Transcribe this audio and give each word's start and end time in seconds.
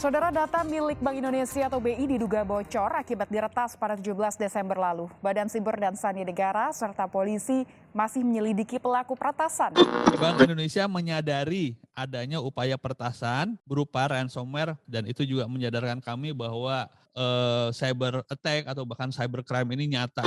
Saudara 0.00 0.32
data 0.32 0.64
milik 0.64 0.96
Bank 1.04 1.20
Indonesia 1.20 1.68
atau 1.68 1.76
BI 1.76 2.08
diduga 2.08 2.40
bocor 2.40 2.88
akibat 2.96 3.28
diretas 3.28 3.76
pada 3.76 4.00
17 4.00 4.16
Desember 4.40 4.80
lalu. 4.80 5.12
Badan 5.20 5.44
Siber 5.52 5.76
dan 5.76 5.92
Sandi 5.92 6.24
Negara 6.24 6.72
serta 6.72 7.04
polisi 7.04 7.68
masih 7.92 8.24
menyelidiki 8.24 8.80
pelaku 8.80 9.12
peretasan. 9.12 9.76
Bank 10.16 10.40
Indonesia 10.40 10.88
menyadari 10.88 11.76
adanya 11.92 12.40
upaya 12.40 12.80
pertasan 12.80 13.60
berupa 13.68 14.08
ransomware 14.08 14.80
dan 14.88 15.04
itu 15.04 15.20
juga 15.28 15.44
menyadarkan 15.44 16.00
kami 16.00 16.32
bahwa 16.32 16.88
uh, 17.12 17.68
cyber 17.76 18.24
attack 18.32 18.72
atau 18.72 18.88
bahkan 18.88 19.12
cyber 19.12 19.44
crime 19.44 19.68
ini 19.76 20.00
nyata. 20.00 20.24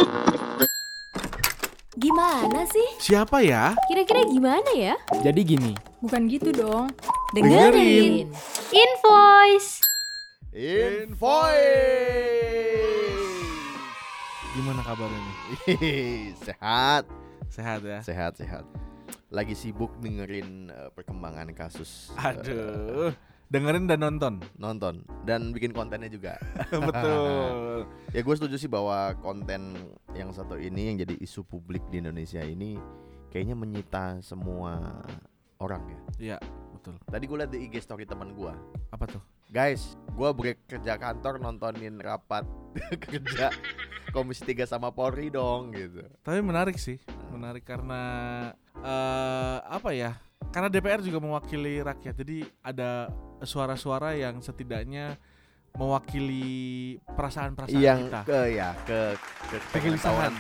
Gimana 1.98 2.62
sih? 2.70 2.88
Siapa 3.02 3.42
ya? 3.42 3.74
Kira-kira 3.90 4.22
gimana 4.30 4.70
ya? 4.78 4.94
Jadi 5.26 5.42
gini. 5.42 5.74
Bukan 5.98 6.30
gitu 6.30 6.54
dong. 6.54 6.94
Dengerin. 7.34 8.30
Invoice. 8.70 9.82
Invoice. 10.54 11.58
Gimana 14.54 14.86
kabarnya 14.86 15.18
nih? 15.18 15.34
sehat, 16.46 17.10
Sehat 17.50 17.82
ya? 17.82 18.00
sehat, 18.06 18.38
sehat. 18.38 18.66
Lagi 19.34 19.58
sibuk 19.58 19.90
dengerin 19.98 20.70
eh, 20.70 20.94
perkembangan 20.94 21.50
kasus. 21.58 22.14
eh, 22.14 22.38
Aduh. 22.38 23.10
Dengerin 23.50 23.90
dan 23.90 24.06
nonton. 24.06 24.38
nonton 24.58 25.02
dan 25.26 25.50
bikin 25.50 25.74
kontennya 25.74 26.10
juga. 26.10 26.38
Betul. 26.70 27.90
ya 28.14 28.22
gue 28.22 28.36
setuju 28.38 28.56
sih 28.58 28.70
bahwa 28.70 29.18
konten 29.18 29.74
yang 30.14 30.30
satu 30.30 30.54
ini 30.54 30.94
yang 30.94 31.02
jadi 31.02 31.18
isu 31.18 31.42
publik 31.44 31.82
di 31.90 31.98
Indonesia 31.98 32.46
ini 32.46 32.78
kayaknya 33.30 33.58
menyita 33.58 34.22
semua 34.22 35.02
orang 35.58 35.82
ya. 35.86 36.00
Iya, 36.18 36.38
betul. 36.84 37.00
Tadi 37.08 37.24
gue 37.24 37.38
liat 37.40 37.52
di 37.56 37.60
IG 37.64 37.80
story 37.80 38.04
teman 38.04 38.36
gue. 38.36 38.52
Apa 38.92 39.08
tuh? 39.08 39.24
Guys, 39.48 39.96
gue 40.12 40.30
break 40.36 40.68
kerja 40.68 41.00
kantor 41.00 41.40
nontonin 41.40 41.96
rapat 41.96 42.44
kerja 43.08 43.48
Komisi 44.12 44.44
3 44.44 44.68
sama 44.68 44.92
Polri 44.92 45.32
dong 45.32 45.72
gitu. 45.72 46.04
Tapi 46.28 46.44
menarik 46.44 46.76
sih. 46.76 47.00
Menarik 47.32 47.64
karena 47.64 48.04
eh 48.84 49.58
apa 49.64 49.96
ya? 49.96 50.20
Karena 50.52 50.68
DPR 50.68 51.00
juga 51.00 51.24
mewakili 51.24 51.80
rakyat. 51.80 52.20
Jadi 52.20 52.44
ada 52.60 53.08
suara-suara 53.48 54.20
yang 54.20 54.44
setidaknya 54.44 55.16
mewakili 55.80 57.00
perasaan-perasaan 57.16 57.80
yang 57.80 58.12
kita. 58.12 58.22
ke 58.28 58.40
ya 58.54 58.70
ke 58.86 59.00
ke 59.50 59.58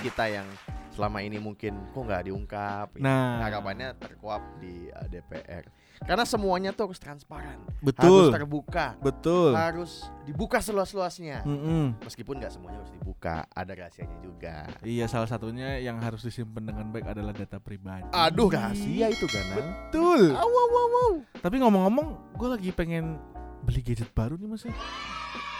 kita 0.03 0.25
yang 0.27 0.45
selama 0.93 1.19
ini 1.19 1.41
mungkin 1.41 1.73
kok 1.89 2.05
nggak 2.05 2.29
diungkap 2.29 2.87
gitu. 2.93 3.01
Nah. 3.01 3.41
harapannya 3.41 3.97
terkuap 3.97 4.41
di 4.61 4.87
uh, 4.89 5.09
DPR 5.09 5.65
karena 6.03 6.21
semuanya 6.23 6.69
tuh 6.69 6.89
harus 6.89 6.99
transparan 6.99 7.57
Betul. 7.81 8.29
harus 8.29 8.35
terbuka 8.35 8.87
Betul. 9.01 9.51
harus 9.57 9.91
dibuka 10.23 10.61
seluas-luasnya 10.61 11.41
Mm-mm. 11.41 11.97
meskipun 12.03 12.37
nggak 12.37 12.53
semuanya 12.53 12.85
harus 12.85 12.93
dibuka 12.93 13.49
ada 13.49 13.71
rahasianya 13.73 14.17
juga 14.21 14.69
Iya, 14.83 15.09
salah 15.09 15.25
satunya 15.25 15.79
yang 15.79 15.97
harus 15.97 16.21
disimpan 16.21 16.61
dengan 16.69 16.91
baik 16.91 17.09
adalah 17.09 17.33
data 17.33 17.57
pribadi. 17.57 18.05
aduh 18.13 18.53
rahasia 18.53 19.09
itu 19.09 19.25
kan 19.25 19.45
Betul. 19.53 20.33
Aw, 20.33 20.45
aw, 20.45 20.69
aw, 20.69 20.93
aw. 20.93 21.13
Tapi 21.39 21.55
ngomong-ngomong, 21.57 22.37
gue 22.37 22.49
lagi 22.49 22.69
pengen 22.69 23.17
beli 23.63 23.81
gadget 23.81 24.11
baru 24.11 24.35
nih 24.35 24.47
mas 24.47 24.63
ya. 24.67 24.73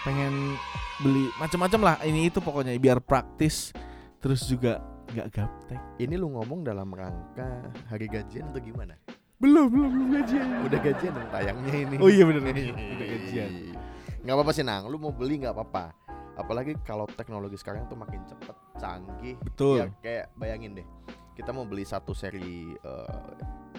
Pengen 0.03 0.59
beli 0.99 1.31
macam-macam 1.39 1.79
lah. 1.83 1.95
Ini 2.03 2.27
itu 2.27 2.43
pokoknya 2.43 2.75
biar 2.75 2.99
praktis, 2.99 3.71
terus 4.19 4.43
juga 4.43 4.83
nggak 5.13 5.27
gaptek. 5.31 5.79
ini 5.97 6.15
lu 6.15 6.27
ngomong 6.29 6.61
dalam 6.61 6.89
rangka 6.89 7.61
hari 7.87 8.05
gajian 8.07 8.49
atau 8.49 8.59
gimana 8.59 8.97
Belum, 9.37 9.67
belum, 9.67 9.89
belum 9.91 10.07
gajian. 10.13 10.47
udah 10.63 10.79
gajian 10.79 11.11
dong 11.11 11.29
tayangnya 11.29 11.73
ini 11.75 11.95
Oh 11.99 12.07
iya 12.07 12.23
bener, 12.23 12.41
udah 12.41 13.07
gajian. 13.07 13.51
nggak 14.23 14.33
apa-apa 14.33 14.51
sih 14.51 14.63
nang 14.63 14.87
lu 14.87 14.95
mau 14.95 15.11
beli 15.11 15.35
nggak 15.37 15.51
apa-apa 15.51 15.85
apalagi 16.33 16.73
kalau 16.81 17.05
teknologi 17.05 17.53
sekarang 17.55 17.85
tuh 17.85 17.93
makin 17.93 18.23
cepet 18.25 18.55
canggih 18.75 19.35
Betul. 19.37 19.77
ya 19.77 19.87
kayak 19.99 20.25
bayangin 20.33 20.79
deh 20.79 20.87
kita 21.33 21.51
mau 21.51 21.61
beli 21.61 21.83
satu 21.83 22.15
seri 22.15 22.71
eh, 22.71 23.29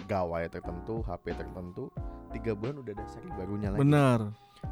gawai 0.05 0.45
tertentu 0.47 1.01
HP 1.01 1.33
tertentu 1.33 1.89
tiga 2.29 2.53
bulan 2.53 2.79
udah 2.79 2.93
ada 2.93 3.05
seri 3.07 3.27
barunya 3.33 3.73
lagi 3.73 3.81
Benar. 3.81 4.19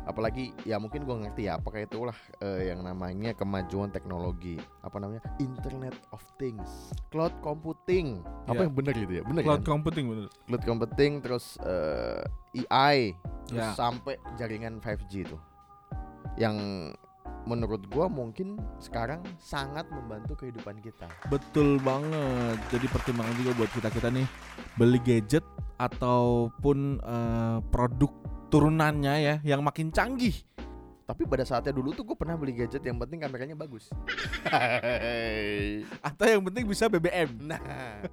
Apalagi 0.04 0.52
ya 0.64 0.78
mungkin 0.78 1.04
gua 1.04 1.16
ngerti 1.18 1.48
ya 1.48 1.56
apakah 1.56 1.82
itulah 1.82 2.14
eh, 2.40 2.70
yang 2.70 2.82
namanya 2.82 3.32
kemajuan 3.32 3.90
teknologi 3.90 4.56
apa 4.82 4.98
namanya 4.98 5.24
Internet 5.38 5.96
of 6.10 6.20
Things 6.36 6.92
cloud 7.08 7.32
computing 7.40 8.20
apa 8.46 8.60
Ya. 8.60 8.68
yang 8.68 8.76
benar 8.76 8.94
gitu 8.94 9.14
ya 9.14 9.24
benar 9.24 9.42
Cloud 9.42 9.62
kan? 9.62 9.70
computing 9.74 10.06
bener. 10.08 10.28
cloud 10.46 10.64
computing 10.64 11.12
terus 11.20 11.56
eh, 11.62 12.22
AI 12.62 13.16
terus 13.46 13.64
Ya. 13.64 13.72
sampai 13.74 14.16
jaringan 14.36 14.78
5G 14.78 15.14
itu 15.24 15.38
yang 16.36 16.56
menurut 17.44 17.84
gua 17.92 18.08
mungkin 18.08 18.56
sekarang 18.80 19.20
sangat 19.36 19.84
membantu 19.92 20.40
kehidupan 20.40 20.80
kita 20.80 21.12
Betul 21.28 21.76
banget. 21.80 22.56
Jadi 22.72 22.88
pertimbangan 22.88 23.36
juga 23.36 23.52
buat 23.54 23.72
kita 23.72 23.92
kita 23.92 24.08
nih 24.10 24.24
beli 24.74 25.00
gadget 25.00 25.44
ataupun 25.76 27.04
eh, 27.04 27.60
produk 27.68 28.12
turunannya 28.54 29.14
ya 29.18 29.36
yang 29.44 29.60
makin 29.60 29.90
canggih. 29.90 30.38
tapi 31.04 31.28
pada 31.28 31.44
saatnya 31.44 31.74
dulu 31.74 31.92
tuh 31.92 32.06
gue 32.06 32.16
pernah 32.16 32.38
beli 32.38 32.56
gadget 32.56 32.80
yang 32.80 32.96
penting 32.96 33.20
kameranya 33.20 33.60
bagus 33.60 33.92
Atau 36.08 36.26
yang 36.26 36.42
penting 36.42 36.64
bisa 36.64 36.88
BBM. 36.88 37.44
nah 37.44 37.60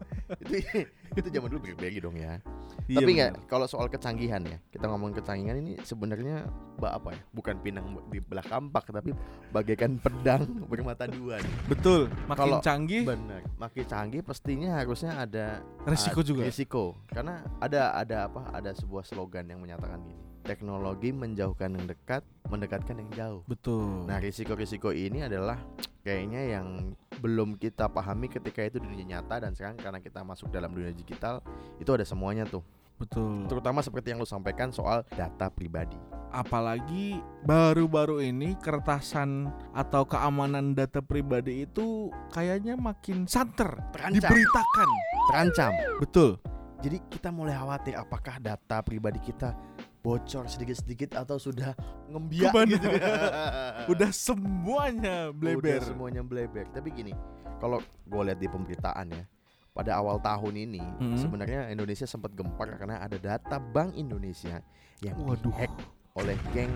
itu 0.43 0.85
itu 1.11 1.29
zaman 1.29 1.49
dulu 1.49 1.61
BlackBerry 1.65 1.99
dong 1.99 2.15
ya 2.15 2.39
Iya, 2.87 2.99
tapi 2.99 3.11
nggak 3.15 3.47
kalau 3.47 3.67
soal 3.67 3.87
kecanggihan 3.87 4.43
ya 4.43 4.59
kita 4.69 4.91
ngomong 4.91 5.15
kecanggihan 5.15 5.55
ini 5.57 5.79
sebenarnya 5.81 6.43
apa 6.81 7.15
ya 7.15 7.23
bukan 7.31 7.55
pinang 7.61 7.87
di 8.11 8.19
belah 8.19 8.43
kampak 8.43 8.91
tapi 8.91 9.15
bagaikan 9.49 9.95
pedang 9.97 10.43
bermata 10.67 11.07
dua 11.07 11.39
nih. 11.39 11.55
Betul. 11.69 12.11
Makin 12.27 12.39
Kalau- 12.41 12.59
canggih 12.61 13.07
benar 13.07 13.43
makin 13.55 13.85
canggih 13.87 14.21
pastinya 14.23 14.83
harusnya 14.83 15.15
ada 15.15 15.63
resiko 15.87 16.19
ad- 16.19 16.27
juga. 16.27 16.43
risiko 16.43 16.85
karena 17.07 17.47
ada 17.59 17.95
ada 17.95 18.27
apa 18.27 18.51
ada 18.51 18.71
sebuah 18.73 19.07
slogan 19.07 19.47
yang 19.47 19.63
menyatakan 19.63 20.03
gini 20.03 20.19
teknologi 20.43 21.13
menjauhkan 21.13 21.77
yang 21.77 21.87
dekat 21.87 22.23
mendekatkan 22.49 22.97
yang 22.99 23.11
jauh 23.13 23.43
Betul. 23.47 24.05
nah 24.09 24.19
risiko-risiko 24.19 24.91
ini 24.91 25.25
adalah 25.25 25.61
kayaknya 26.01 26.59
yang 26.59 26.97
belum 27.21 27.61
kita 27.61 27.93
pahami 27.93 28.33
ketika 28.33 28.65
itu 28.65 28.81
di 28.81 28.89
dunia 28.89 29.21
nyata 29.21 29.45
dan 29.45 29.53
sekarang 29.53 29.77
karena 29.77 30.01
kita 30.01 30.25
masuk 30.25 30.49
dalam 30.49 30.73
dunia 30.73 30.91
digital 30.97 31.45
itu 31.77 31.91
ada 31.93 32.05
semuanya 32.09 32.49
tuh 32.49 32.65
betul. 32.97 33.45
terutama 33.47 33.85
seperti 33.85 34.17
yang 34.17 34.21
lu 34.25 34.29
sampaikan 34.29 34.73
soal 34.73 35.05
data 35.13 35.53
pribadi 35.53 35.97
Apalagi 36.31 37.19
baru-baru 37.43 38.23
ini 38.23 38.55
kertasan 38.63 39.51
atau 39.75 40.07
keamanan 40.07 40.79
data 40.79 41.03
pribadi 41.03 41.67
itu 41.67 42.07
kayaknya 42.31 42.79
makin 42.79 43.27
santer 43.27 43.67
terancam 43.91 44.31
diberitakan. 44.31 44.89
terancam 45.27 45.73
Betul. 45.99 46.31
jadi 46.79 47.03
kita 47.11 47.35
mulai 47.35 47.59
khawatir 47.59 47.99
apakah 47.99 48.39
data 48.39 48.79
pribadi 48.87 49.19
kita 49.19 49.59
bocor 50.01 50.45
sedikit-sedikit 50.47 51.13
atau 51.15 51.37
sudah 51.37 51.77
ngembiak 52.07 52.51
Ke 52.51 52.57
mana? 52.57 52.71
gitu 52.71 52.89
Udah 53.93 54.11
semuanya 54.11 55.29
bleber. 55.31 55.61
Udah 55.61 55.79
semuanya 55.83 56.23
bleber. 56.23 56.67
Tapi 56.71 56.89
gini, 56.91 57.13
kalau 57.57 57.79
gue 57.81 58.23
lihat 58.23 58.37
di 58.37 58.47
pemberitaan 58.47 59.07
ya, 59.11 59.25
pada 59.71 59.95
awal 59.95 60.19
tahun 60.19 60.55
ini 60.59 60.83
Mhm. 60.99 61.17
sebenarnya 61.17 61.61
Indonesia 61.69 62.05
sempat 62.05 62.33
gempar 62.33 62.75
karena 62.75 62.99
ada 62.99 63.17
data 63.17 63.57
Bank 63.57 63.95
Indonesia 63.95 64.61
yang 64.99 65.17
Waduh. 65.21 65.47
dihack 65.47 65.73
oleh 66.13 66.37
geng 66.51 66.73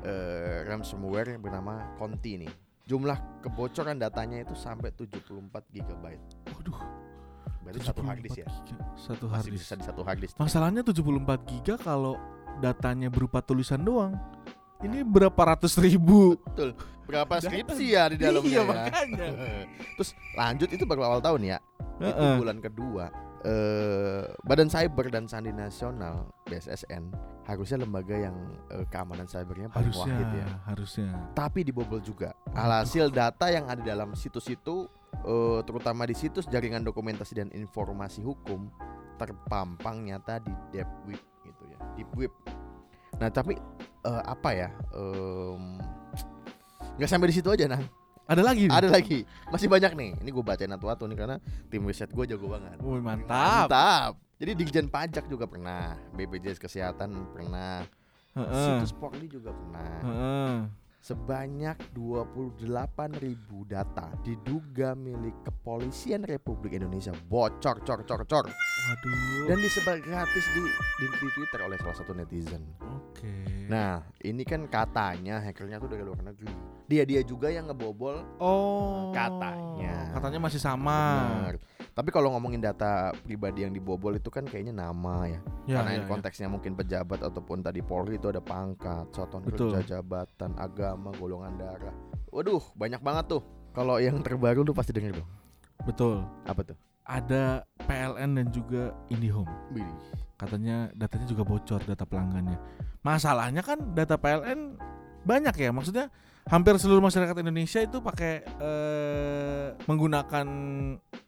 eh, 0.00 0.62
ransomware 0.62 1.34
yang 1.34 1.42
bernama 1.42 1.92
Conti 1.94 2.38
nih. 2.38 2.52
Jumlah 2.86 3.42
kebocoran 3.42 3.98
datanya 3.98 4.40
itu 4.40 4.54
sampai 4.54 4.88
74 4.90 5.66
GB. 5.68 6.04
Waduh. 6.54 6.78
Berarti 7.60 7.80
satu 7.82 8.00
hard 8.00 8.22
disk 8.22 8.38
74 8.38 8.40
ya. 8.40 8.48
Satu 8.96 9.26
hard 9.26 9.44
bisa 9.44 9.74
disk. 9.74 9.74
di 9.74 9.84
satu 9.84 10.00
hard 10.00 10.18
disk. 10.22 10.34
Masalahnya 10.38 10.80
74 10.80 11.04
giga 11.44 11.74
kalau 11.76 12.16
datanya 12.58 13.08
berupa 13.08 13.40
tulisan 13.40 13.80
doang. 13.80 14.14
Ini 14.78 15.02
berapa 15.02 15.34
ratus 15.54 15.74
ribu? 15.76 16.38
Betul. 16.54 16.74
Berapa 17.02 17.40
skripsi 17.40 17.96
ya 17.96 18.04
di 18.12 18.20
dalamnya 18.20 18.46
Iya, 18.46 18.60
ya. 18.60 18.68
makanya. 18.68 19.26
Terus 19.96 20.10
lanjut 20.36 20.68
itu 20.68 20.84
baru 20.84 21.02
awal 21.08 21.20
tahun 21.20 21.40
ya. 21.46 21.58
itu 21.98 22.06
Heeh. 22.06 22.36
bulan 22.38 22.62
kedua 22.62 23.10
eh 23.42 24.22
Badan 24.42 24.66
Cyber 24.66 25.10
dan 25.10 25.26
Sandi 25.26 25.50
Nasional 25.50 26.26
BSSN 26.44 27.10
harusnya 27.42 27.80
lembaga 27.80 28.12
yang 28.12 28.34
eh, 28.68 28.82
keamanan 28.86 29.24
cybernya 29.24 29.66
paling 29.66 29.88
Harusnya, 29.88 30.14
wahid 30.14 30.30
ya. 30.36 30.46
harusnya. 30.66 31.10
Tapi 31.32 31.62
dibobol 31.62 31.98
juga. 31.98 32.34
Alhasil 32.52 33.08
data 33.08 33.48
yang 33.48 33.66
ada 33.66 33.80
dalam 33.80 34.12
situs 34.12 34.46
itu 34.46 34.86
eh, 35.16 35.60
terutama 35.64 36.04
di 36.04 36.14
situs 36.14 36.46
jaringan 36.46 36.82
dokumentasi 36.82 37.34
dan 37.34 37.48
informasi 37.50 38.20
hukum 38.20 38.68
terpampang 39.16 40.02
nyata 40.04 40.38
di 40.38 40.52
deep 40.70 40.86
web 41.04 41.18
gitu 41.42 41.62
ya. 41.66 41.78
Deep 41.96 42.10
web. 42.14 42.32
Nah, 43.18 43.28
tapi 43.28 43.58
eh, 44.04 44.22
apa 44.24 44.50
ya? 44.52 44.68
nggak 46.98 47.06
sampai 47.08 47.30
di 47.30 47.36
situ 47.38 47.46
aja 47.46 47.66
nah 47.66 47.82
Ada 48.26 48.42
lagi? 48.42 48.66
ada 48.68 48.90
lagi 48.90 49.22
masih 49.48 49.70
banyak 49.70 49.94
nih 49.94 50.10
ini 50.18 50.28
gue 50.28 50.44
bacain 50.44 50.68
atu-atu 50.68 51.06
nih 51.06 51.16
karena 51.16 51.36
tim 51.70 51.86
riset 51.86 52.10
gue 52.10 52.24
jago 52.26 52.50
banget 52.50 52.76
Wih, 52.82 53.00
mantap. 53.00 53.70
Mantap. 53.70 54.12
Jadi 54.38 54.50
Dirjen 54.54 54.86
Pajak 54.86 55.26
juga 55.26 55.50
pernah, 55.50 55.98
BPJS 56.14 56.62
Kesehatan 56.62 57.10
pernah, 57.34 57.82
Heeh. 58.38 58.78
situs 58.78 58.94
Polri 58.94 59.26
juga 59.26 59.50
kena. 59.50 59.86
Heeh. 59.98 60.54
Sebanyak 60.98 61.94
28.000 61.94 63.70
data 63.70 64.10
diduga 64.26 64.98
milik 64.98 65.46
Kepolisian 65.46 66.26
Republik 66.26 66.74
Indonesia 66.74 67.14
bocor 67.14 67.86
cor 67.86 68.02
cor 68.02 68.22
cor 68.26 68.46
Waduh. 68.50 69.46
dan 69.46 69.62
disebar 69.62 70.02
gratis 70.02 70.44
di, 70.50 70.60
di 70.98 71.06
di 71.06 71.28
Twitter 71.38 71.62
oleh 71.62 71.78
salah 71.78 71.96
satu 72.02 72.18
netizen. 72.18 72.66
Oke. 72.82 73.30
Nah, 73.70 74.02
ini 74.26 74.42
kan 74.42 74.66
katanya 74.66 75.38
hackernya 75.38 75.78
tuh 75.78 75.86
dari 75.86 76.02
luar 76.02 76.18
negeri. 76.18 76.50
Dia 76.90 77.06
dia 77.06 77.22
juga 77.22 77.46
yang 77.46 77.70
ngebobol 77.70 78.42
oh. 78.42 79.14
Katanya. 79.14 80.10
Katanya 80.18 80.40
masih 80.42 80.58
sama. 80.58 80.98
Benar. 81.46 81.56
Tapi 81.98 82.14
kalau 82.14 82.30
ngomongin 82.30 82.62
data 82.62 83.10
pribadi 83.26 83.66
yang 83.66 83.74
dibobol 83.74 84.14
itu 84.14 84.30
kan 84.30 84.46
kayaknya 84.46 84.70
nama 84.86 85.26
ya. 85.26 85.40
Ya, 85.66 85.82
Karena 85.82 85.90
ya, 85.98 85.98
ya. 85.98 86.06
konteksnya 86.06 86.46
mungkin 86.46 86.78
pejabat 86.78 87.26
ataupun 87.26 87.58
tadi 87.58 87.82
Polri 87.82 88.22
itu 88.22 88.30
ada 88.30 88.38
pangkat, 88.38 89.10
satuan 89.10 89.42
Betul. 89.42 89.74
kerja, 89.74 89.98
jabatan, 89.98 90.54
agama, 90.62 91.10
golongan 91.18 91.58
darah. 91.58 91.90
Waduh, 92.30 92.62
banyak 92.78 93.02
banget 93.02 93.34
tuh. 93.34 93.42
Kalau 93.74 93.98
yang 93.98 94.22
terbaru 94.22 94.62
lu 94.62 94.70
pasti 94.70 94.94
denger 94.94 95.18
dong. 95.18 95.28
Betul. 95.82 96.22
Apa 96.46 96.62
tuh? 96.62 96.78
Ada 97.02 97.66
PLN 97.82 98.30
dan 98.38 98.46
juga 98.54 98.94
IndiHome. 99.10 99.50
Wih. 99.74 99.90
Katanya 100.38 100.94
datanya 100.94 101.26
juga 101.26 101.42
bocor 101.42 101.82
data 101.82 102.06
pelanggannya. 102.06 102.62
Masalahnya 103.02 103.66
kan 103.66 103.98
data 103.98 104.14
PLN 104.14 104.78
banyak 105.28 105.52
ya. 105.54 105.70
Maksudnya 105.70 106.08
hampir 106.48 106.80
seluruh 106.80 107.04
masyarakat 107.04 107.36
Indonesia 107.36 107.84
itu 107.84 108.00
pakai 108.00 108.40
eh, 108.40 109.66
menggunakan 109.84 110.46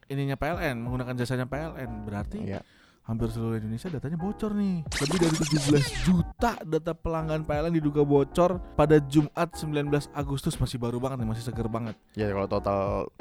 ininya 0.09 0.35
PLN, 0.35 0.81
menggunakan 0.81 1.13
jasanya 1.13 1.45
PLN. 1.45 2.03
Berarti 2.03 2.39
Iya. 2.41 2.61
hampir 3.01 3.29
seluruh 3.29 3.57
Indonesia 3.57 3.89
datanya 3.89 4.17
bocor 4.17 4.53
nih. 4.57 4.81
Lebih 4.85 5.17
dari 5.19 5.35
17 5.35 6.05
juta 6.05 6.30
data 6.41 6.91
pelanggan 6.91 7.45
PLN 7.45 7.69
diduga 7.71 8.01
bocor 8.01 8.57
pada 8.73 8.97
Jumat 9.03 9.53
19 9.53 9.85
Agustus 10.11 10.57
masih 10.57 10.75
baru 10.75 10.97
banget 10.97 11.21
nih, 11.21 11.29
masih 11.29 11.43
seger 11.43 11.67
banget. 11.67 11.93
Ya 12.13 12.29
kalau 12.29 12.47
total 12.47 12.79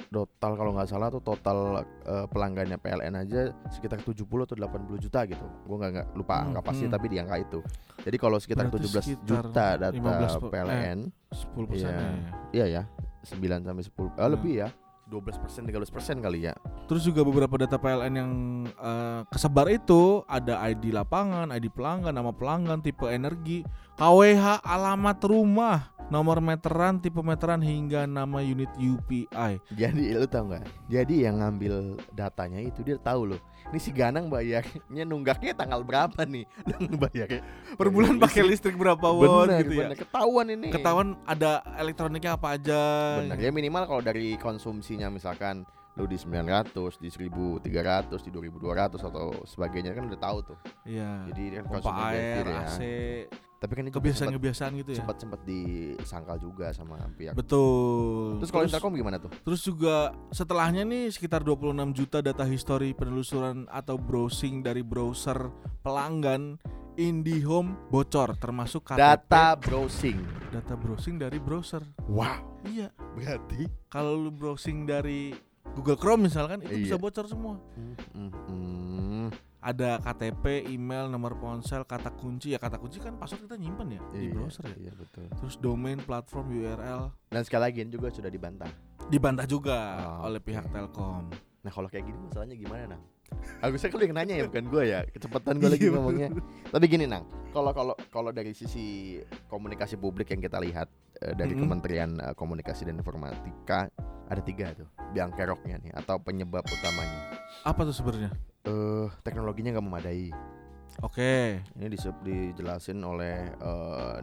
total 0.08 0.52
kalau 0.55 0.70
nggak 0.72 0.88
salah 0.88 1.08
tuh 1.08 1.20
total 1.20 1.58
eh, 1.84 2.26
pelanggannya 2.26 2.76
PLN 2.76 3.14
aja 3.14 3.40
sekitar 3.69 4.00
70 4.00 4.17
atau 4.25 4.56
80 4.56 4.96
juta 4.99 5.20
gitu. 5.25 5.46
Gua 5.64 5.76
nggak 5.78 5.90
nggak 5.93 6.08
lupa 6.14 6.34
Hmm, 6.34 6.46
angka 6.49 6.61
pasti 6.64 6.84
hmm. 6.84 6.93
tapi 6.93 7.06
di 7.06 7.17
angka 7.19 7.37
itu. 7.37 7.58
Jadi 8.00 8.17
kalau 8.17 8.38
sekitar 8.38 8.64
Berarti 8.67 8.88
17 8.88 9.05
sekitar 9.05 9.26
juta 9.44 9.66
data 9.76 9.93
15 9.93 10.00
pe- 10.40 10.40
eh, 10.40 10.50
PLN, 10.50 10.99
10 11.31 11.69
persen 11.69 11.90
Iya. 11.90 12.00
ya. 12.00 12.08
iya 12.50 12.66
ya, 12.66 12.82
9 13.28 13.61
sampai 13.61 13.84
10 13.84 14.08
ah, 14.11 14.25
Hmm. 14.25 14.32
lebih 14.32 14.52
ya. 14.56 14.69
12 15.11 15.43
persen, 15.43 15.62
13 15.67 15.91
persen 15.91 16.17
kali 16.23 16.47
ya. 16.47 16.55
Terus 16.87 17.03
juga 17.03 17.27
beberapa 17.27 17.59
data 17.59 17.77
PLN 17.77 18.15
yang 18.15 18.33
eh, 18.71 19.21
kesebar 19.27 19.67
itu 19.67 20.23
ada 20.31 20.62
ID 20.71 20.95
lapangan, 20.95 21.51
ID 21.51 21.75
pelanggan, 21.75 22.15
nama 22.15 22.31
pelanggan, 22.31 22.79
tipe 22.79 23.11
energi, 23.11 23.67
KWH, 23.99 24.62
alamat 24.62 25.19
rumah, 25.27 25.91
nomor 26.11 26.43
meteran, 26.43 26.99
tipe 26.99 27.23
meteran 27.23 27.62
hingga 27.62 28.05
nama 28.05 28.43
unit 28.43 28.69
UPI. 28.77 29.62
Jadi 29.73 30.12
lu 30.12 30.27
tau 30.27 30.51
nggak? 30.51 30.67
Jadi 30.91 31.25
yang 31.25 31.39
ngambil 31.39 31.97
datanya 32.12 32.59
itu 32.59 32.83
dia 32.83 32.99
tahu 32.99 33.33
loh. 33.35 33.41
Ini 33.71 33.79
si 33.79 33.95
Ganang 33.95 34.27
bayarnya 34.27 35.05
nunggaknya 35.07 35.55
tanggal 35.55 35.87
berapa 35.87 36.27
nih? 36.27 36.43
Lu 36.91 36.99
bayarnya 36.99 37.39
Per 37.79 37.87
bulan 37.87 38.19
pakai 38.19 38.43
listrik 38.43 38.75
berapa 38.75 39.15
watt 39.15 39.47
Bener, 39.47 39.62
gitu 39.62 39.73
ya. 39.79 39.81
bener. 39.87 39.97
Ketahuan 40.03 40.47
ini. 40.51 40.69
Ketahuan 40.75 41.09
ada 41.23 41.62
elektroniknya 41.79 42.35
apa 42.35 42.59
aja. 42.59 42.81
Bener 43.23 43.39
ya 43.39 43.55
minimal 43.55 43.87
kalau 43.87 44.03
dari 44.03 44.35
konsumsinya 44.43 45.07
misalkan 45.07 45.62
lu 45.95 46.07
di 46.11 46.19
900, 46.19 46.99
di 46.99 47.11
1300, 47.15 48.27
di 48.27 48.31
2200 48.31 49.07
atau 49.07 49.27
sebagainya 49.47 49.95
kan 49.95 50.07
udah 50.11 50.19
tahu 50.19 50.39
tuh. 50.51 50.59
Iya. 50.83 51.31
Jadi 51.31 51.43
kan 51.61 51.65
Pompa 51.71 51.75
konsumsi 51.79 52.03
air, 52.11 52.45
ya. 52.47 52.59
AC, 52.67 52.81
Tapi 53.61 53.77
kan 53.77 53.85
itu 53.85 54.01
kebiasaan-kebiasaan 54.01 54.73
gitu 54.81 54.91
ya. 54.97 55.05
sempat 55.05 55.21
sempat 55.21 55.41
disangkal 55.45 56.41
juga 56.41 56.73
sama 56.73 56.97
pihak. 57.12 57.37
Betul. 57.37 58.41
Terus 58.41 58.49
kalau 58.49 58.65
Intercom 58.65 58.93
gimana 58.97 59.21
tuh? 59.21 59.29
Terus 59.45 59.61
juga 59.61 60.17
setelahnya 60.33 60.81
nih 60.89 61.12
sekitar 61.12 61.45
26 61.45 61.93
juta 61.93 62.25
data 62.25 62.49
histori 62.49 62.97
penelusuran 62.97 63.69
atau 63.69 64.01
browsing 64.01 64.65
dari 64.65 64.81
browser 64.81 65.53
pelanggan 65.85 66.57
IndiHome 66.97 67.77
bocor 67.93 68.33
termasuk 68.41 68.81
KTP 68.83 68.97
Data 68.97 69.47
browsing. 69.61 70.19
data 70.49 70.75
browsing 70.75 71.21
dari 71.21 71.37
browser. 71.37 71.85
Wow. 72.09 72.65
Iya. 72.65 72.89
Berarti 73.12 73.69
Kalau 73.93 74.17
lu 74.17 74.33
browsing 74.33 74.89
dari 74.89 75.37
Google 75.77 76.01
Chrome 76.01 76.27
misalkan 76.27 76.65
itu 76.65 76.89
bisa 76.89 76.97
Iya. 76.97 77.01
bocor 77.01 77.29
semua. 77.29 77.61
Hmm, 77.77 77.95
hmm. 78.17 78.31
Ada 79.61 80.01
KTP, 80.01 80.45
email, 80.67 81.07
nomor 81.07 81.37
ponsel, 81.37 81.85
kata 81.85 82.09
kunci 82.11 82.51
ya 82.51 82.59
kata 82.59 82.77
kunci 82.77 82.97
kan 82.97 83.15
password 83.15 83.45
kita 83.45 83.57
nyimpen 83.57 83.93
ya 83.93 84.01
di 84.09 84.19
Iya, 84.23 84.33
browser 84.33 84.65
ya. 84.67 84.77
Iya 84.81 84.93
betul. 84.95 85.29
Terus 85.31 85.55
domain, 85.57 85.99
platform, 85.99 86.49
URL 86.51 87.12
Dan 87.27 87.45
sekali 87.45 87.62
lagi 87.67 87.79
ini 87.81 87.91
juga 87.91 88.09
sudah 88.09 88.29
dibantah. 88.29 88.73
dibantah 89.07 89.45
juga 89.45 89.79
Oh, 90.17 90.27
oleh 90.27 90.39
pihak 90.39 90.65
Telkom. 90.67 91.29
Nah 91.61 91.69
kalau 91.69 91.87
kayak 91.87 92.05
gini 92.05 92.17
masalahnya 92.17 92.57
gimana 92.57 92.97
nang? 92.97 93.03
Agusnya 93.61 93.89
kalau 93.89 94.03
yang 94.03 94.17
nanya 94.17 94.35
ya 94.35 94.45
bukan 94.45 94.65
gue 94.67 94.83
ya 94.87 94.99
kecepatan 95.07 95.55
gue 95.57 95.69
lagi 95.77 95.85
Iya, 95.85 95.93
ngomongnya. 95.93 96.29
Tapi 96.67 96.85
gini 96.87 97.05
nang, 97.05 97.23
kalau 97.51 97.71
kalau 97.71 97.93
kalau 98.09 98.31
dari 98.31 98.51
sisi 98.51 99.19
komunikasi 99.47 99.95
publik 99.95 100.31
yang 100.31 100.41
kita 100.41 100.57
lihat 100.57 100.89
eh, 101.21 101.35
dari 101.35 101.53
Mm-mm. 101.53 101.62
Kementerian 101.62 102.11
eh, 102.19 102.33
Komunikasi 102.33 102.89
dan 102.89 102.97
Informatika 102.97 103.93
ada 104.25 104.41
tiga 104.41 104.73
tuh 104.73 104.89
biang 105.11 105.31
keroknya 105.31 105.77
nih 105.79 105.93
atau 105.93 106.17
penyebab 106.17 106.65
utamanya. 106.65 107.21
Apa 107.62 107.83
tuh 107.83 107.93
sebenarnya? 107.93 108.33
Eh 108.62 109.09
teknologinya 109.23 109.73
nggak 109.73 109.87
memadai. 109.87 110.29
Oke. 111.01 111.62
Ini 111.75 111.87
diseb- 111.87 112.21
dijelasin 112.21 113.01
oleh 113.01 113.49
eh, 113.49 114.19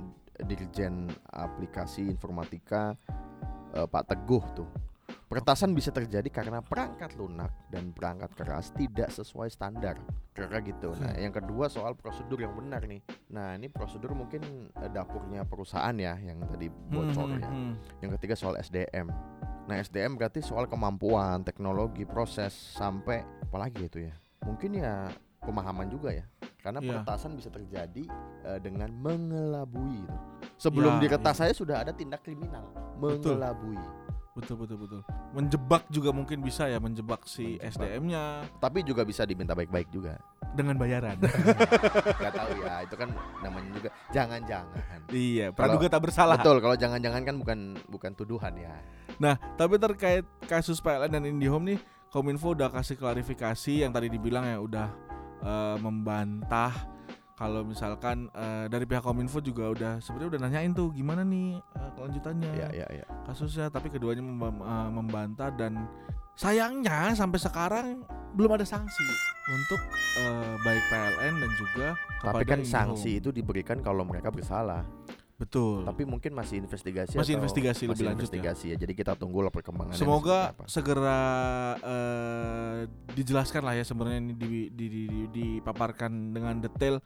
Dirjen 0.46 1.10
Aplikasi 1.26 2.06
Informatika 2.06 2.94
eh, 3.74 3.88
Pak 3.88 4.04
Teguh 4.08 4.46
tuh. 4.54 4.70
Peretasan 5.28 5.76
bisa 5.76 5.92
terjadi 5.92 6.32
karena 6.32 6.64
perangkat 6.64 7.20
lunak 7.20 7.52
dan 7.68 7.92
perangkat 7.92 8.32
keras 8.32 8.72
tidak 8.72 9.12
sesuai 9.12 9.52
standar. 9.52 10.00
Kira 10.32 10.64
gitu. 10.64 10.96
Nah, 10.96 11.20
yang 11.20 11.36
kedua 11.36 11.68
soal 11.68 12.00
prosedur 12.00 12.40
yang 12.40 12.56
benar 12.56 12.88
nih. 12.88 13.04
Nah, 13.36 13.52
ini 13.52 13.68
prosedur 13.68 14.16
mungkin 14.16 14.40
dapurnya 14.88 15.44
perusahaan 15.44 15.92
ya 16.00 16.16
yang 16.16 16.40
tadi 16.48 16.72
bocor 16.72 17.28
Hmm, 17.28 17.44
ya. 17.44 17.50
hmm, 17.50 17.60
hmm. 17.60 17.74
Yang 18.00 18.12
ketiga 18.16 18.36
soal 18.40 18.56
SDM. 18.56 19.12
Nah, 19.68 19.76
SDM 19.76 20.16
berarti 20.16 20.40
soal 20.40 20.64
kemampuan, 20.64 21.44
teknologi, 21.44 22.08
proses 22.08 22.56
sampai 22.56 23.20
apalagi 23.44 23.84
itu 23.84 24.08
ya. 24.08 24.16
Mungkin 24.42 24.72
ya 24.76 25.08
pemahaman 25.40 25.88
juga 25.88 26.12
ya. 26.12 26.26
Karena 26.58 26.80
Iya. 26.80 26.90
peretasan 27.00 27.32
bisa 27.34 27.48
terjadi 27.48 28.04
eh, 28.44 28.60
dengan 28.60 28.92
mengelabui 28.94 30.04
itu. 30.04 30.18
Sebelum 30.58 30.98
Ya, 30.98 31.02
diretas 31.02 31.36
iya. 31.36 31.42
saya 31.44 31.54
sudah 31.54 31.76
ada 31.80 31.92
tindak 31.92 32.22
kriminal, 32.22 32.66
Betul. 32.98 33.38
mengelabui. 33.38 33.80
Betul 34.34 34.54
betul 34.60 34.78
betul. 34.78 35.02
Menjebak 35.34 35.90
juga 35.90 36.14
mungkin 36.14 36.40
bisa 36.40 36.66
ya 36.66 36.78
menjebak 36.78 37.26
si. 37.26 37.58
SDM-nya 37.58 38.46
Tapi 38.56 38.86
juga 38.86 39.02
bisa 39.02 39.24
diminta 39.24 39.52
baik-baik 39.52 39.90
juga. 39.90 40.18
dengan 40.48 40.74
bayaran. 40.76 41.18
Gak 42.22 42.34
tahu 42.34 42.52
ya, 42.60 42.82
itu 42.82 42.96
kan 42.96 43.10
namanya 43.40 43.70
juga 43.72 43.90
jangan-jangan. 44.10 45.00
iya, 45.12 45.50
praduga 45.52 45.86
tak 45.88 46.02
bersalah. 46.04 46.38
Betul, 46.38 46.58
kalau 46.60 46.74
jangan-jangan 46.74 47.22
kan 47.22 47.36
bukan 47.36 47.60
bukan 47.86 48.12
tuduhan 48.14 48.54
ya. 48.56 48.74
Nah, 49.18 49.38
tapi 49.54 49.78
terkait 49.78 50.26
kasus 50.46 50.78
PLN 50.80 51.12
dan 51.12 51.24
IndiHome 51.26 51.76
nih, 51.76 51.80
Kominfo 52.08 52.52
udah 52.52 52.70
kasih 52.70 52.96
klarifikasi 52.96 53.84
yang 53.84 53.92
tadi 53.92 54.08
dibilang 54.08 54.44
ya 54.44 54.58
udah 54.58 54.88
eh, 55.40 55.78
membantah 55.78 56.74
kalau 57.34 57.62
misalkan 57.62 58.32
eh, 58.32 58.66
dari 58.66 58.84
pihak 58.84 59.02
Kominfo 59.02 59.38
juga 59.40 59.70
udah 59.70 59.94
sebenarnya 60.00 60.30
udah 60.34 60.42
nanyain 60.42 60.72
tuh 60.72 60.90
gimana 60.90 61.22
nih 61.22 61.58
eh, 61.58 61.90
kelanjutannya 61.94 62.50
Iya, 62.52 62.70
iya, 62.74 62.88
iya. 62.94 63.06
kasusnya, 63.24 63.68
tapi 63.68 63.88
keduanya 63.88 64.22
memba- 64.22 64.58
eh, 64.58 64.90
membantah 64.90 65.52
dan 65.52 65.86
sayangnya 66.34 67.14
sampai 67.14 67.38
sekarang 67.38 67.88
belum 68.34 68.54
ada 68.54 68.66
sanksi 68.66 69.06
untuk 69.48 69.82
eh, 70.18 70.54
baik 70.60 70.84
PLN 70.88 71.34
dan 71.38 71.52
juga 71.56 71.88
Tapi 72.18 72.44
kan 72.44 72.60
sanksi 72.64 73.12
itu 73.16 73.30
diberikan 73.30 73.78
kalau 73.80 74.02
mereka 74.02 74.30
bersalah. 74.30 74.82
Betul. 75.38 75.86
Tapi 75.86 76.04
mungkin 76.04 76.34
masih 76.34 76.60
investigasi 76.60 77.14
Masih 77.14 77.38
investigasi 77.38 77.86
masih 77.86 77.94
lebih 77.94 78.06
lanjut 78.10 78.28
ya. 78.28 78.42
investigasi 78.42 78.66
ya. 78.74 78.76
Jadi 78.78 78.94
kita 78.98 79.14
tunggulah 79.14 79.54
perkembangannya. 79.54 79.98
Semoga 79.98 80.52
seperti 80.52 80.58
apa. 80.58 80.64
segera 80.68 81.22
eh, 81.80 82.78
dijelaskan 83.14 83.62
lah 83.62 83.74
ya 83.78 83.84
sebenarnya 83.86 84.20
ini 84.20 84.34
di, 84.34 84.48
di, 84.74 84.86
di- 84.90 85.08
di- 85.08 85.30
dipaparkan 85.30 86.34
dengan 86.34 86.58
detail 86.58 86.98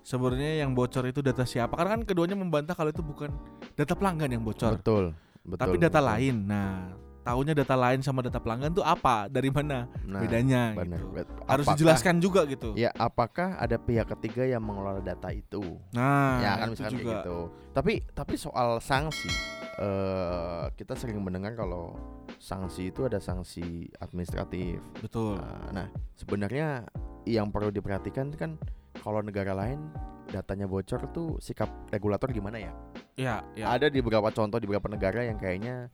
sebenarnya 0.00 0.64
yang 0.64 0.72
bocor 0.72 1.04
itu 1.04 1.20
data 1.20 1.44
siapa 1.44 1.76
karena 1.76 2.00
kan 2.00 2.02
keduanya 2.08 2.32
membantah 2.32 2.72
kalau 2.72 2.88
itu 2.88 3.04
bukan 3.04 3.28
data 3.76 3.92
pelanggan 3.92 4.32
yang 4.32 4.40
bocor 4.40 4.80
betul, 4.80 5.12
betul. 5.44 5.60
tapi 5.60 5.76
data 5.76 6.00
betul. 6.00 6.08
lain 6.08 6.36
nah 6.48 6.88
tahunya 7.30 7.54
data 7.54 7.74
lain 7.74 8.00
sama 8.00 8.20
data 8.20 8.36
pelanggan 8.36 8.70
tuh 8.70 8.82
apa 8.82 9.26
dari 9.26 9.48
mana 9.48 9.86
Nah, 10.02 10.18
bedanya 10.18 10.74
benar. 10.74 10.98
gitu 10.98 11.06
Bet- 11.12 11.30
harus 11.46 11.64
apakah- 11.64 11.76
dijelaskan 11.76 12.16
juga 12.18 12.40
gitu 12.44 12.74
Ya, 12.74 12.90
apakah 12.92 13.54
ada 13.56 13.76
pihak 13.76 14.10
ketiga 14.10 14.42
yang 14.44 14.60
mengelola 14.60 14.98
data 14.98 15.30
itu? 15.30 15.78
nah 15.90 16.38
ya 16.38 16.52
kan 16.58 16.66
misalkan 16.68 16.92
juga 16.96 17.14
gitu. 17.16 17.38
Tapi 17.70 17.92
tapi 18.10 18.34
soal 18.34 18.78
sanksi 18.80 19.30
eh 19.78 20.64
kita 20.74 20.92
sering 20.92 21.16
mendengar 21.18 21.54
kalau 21.54 21.94
sanksi 22.36 22.88
itu 22.88 23.02
ada 23.02 23.16
sanksi 23.16 23.88
administratif. 23.98 24.82
betul 24.98 25.38
Nah, 25.38 25.70
Nah, 25.72 25.86
sebenarnya 26.14 26.84
yang 27.24 27.48
perlu 27.48 27.70
diperhatikan 27.70 28.32
kan 28.32 28.58
kalau 28.98 29.20
negara 29.20 29.52
lain 29.52 29.78
datanya 30.26 30.64
bocor 30.64 31.10
tuh 31.10 31.36
sikap 31.38 31.66
regulator 31.88 32.28
gimana 32.28 32.58
ya? 32.60 32.72
Ya, 33.14 33.34
ya. 33.52 33.66
Ada 33.68 33.88
di 33.88 33.98
beberapa 33.98 34.30
contoh 34.30 34.56
di 34.56 34.64
beberapa 34.64 34.88
negara 34.88 35.20
yang 35.22 35.36
kayaknya 35.36 35.90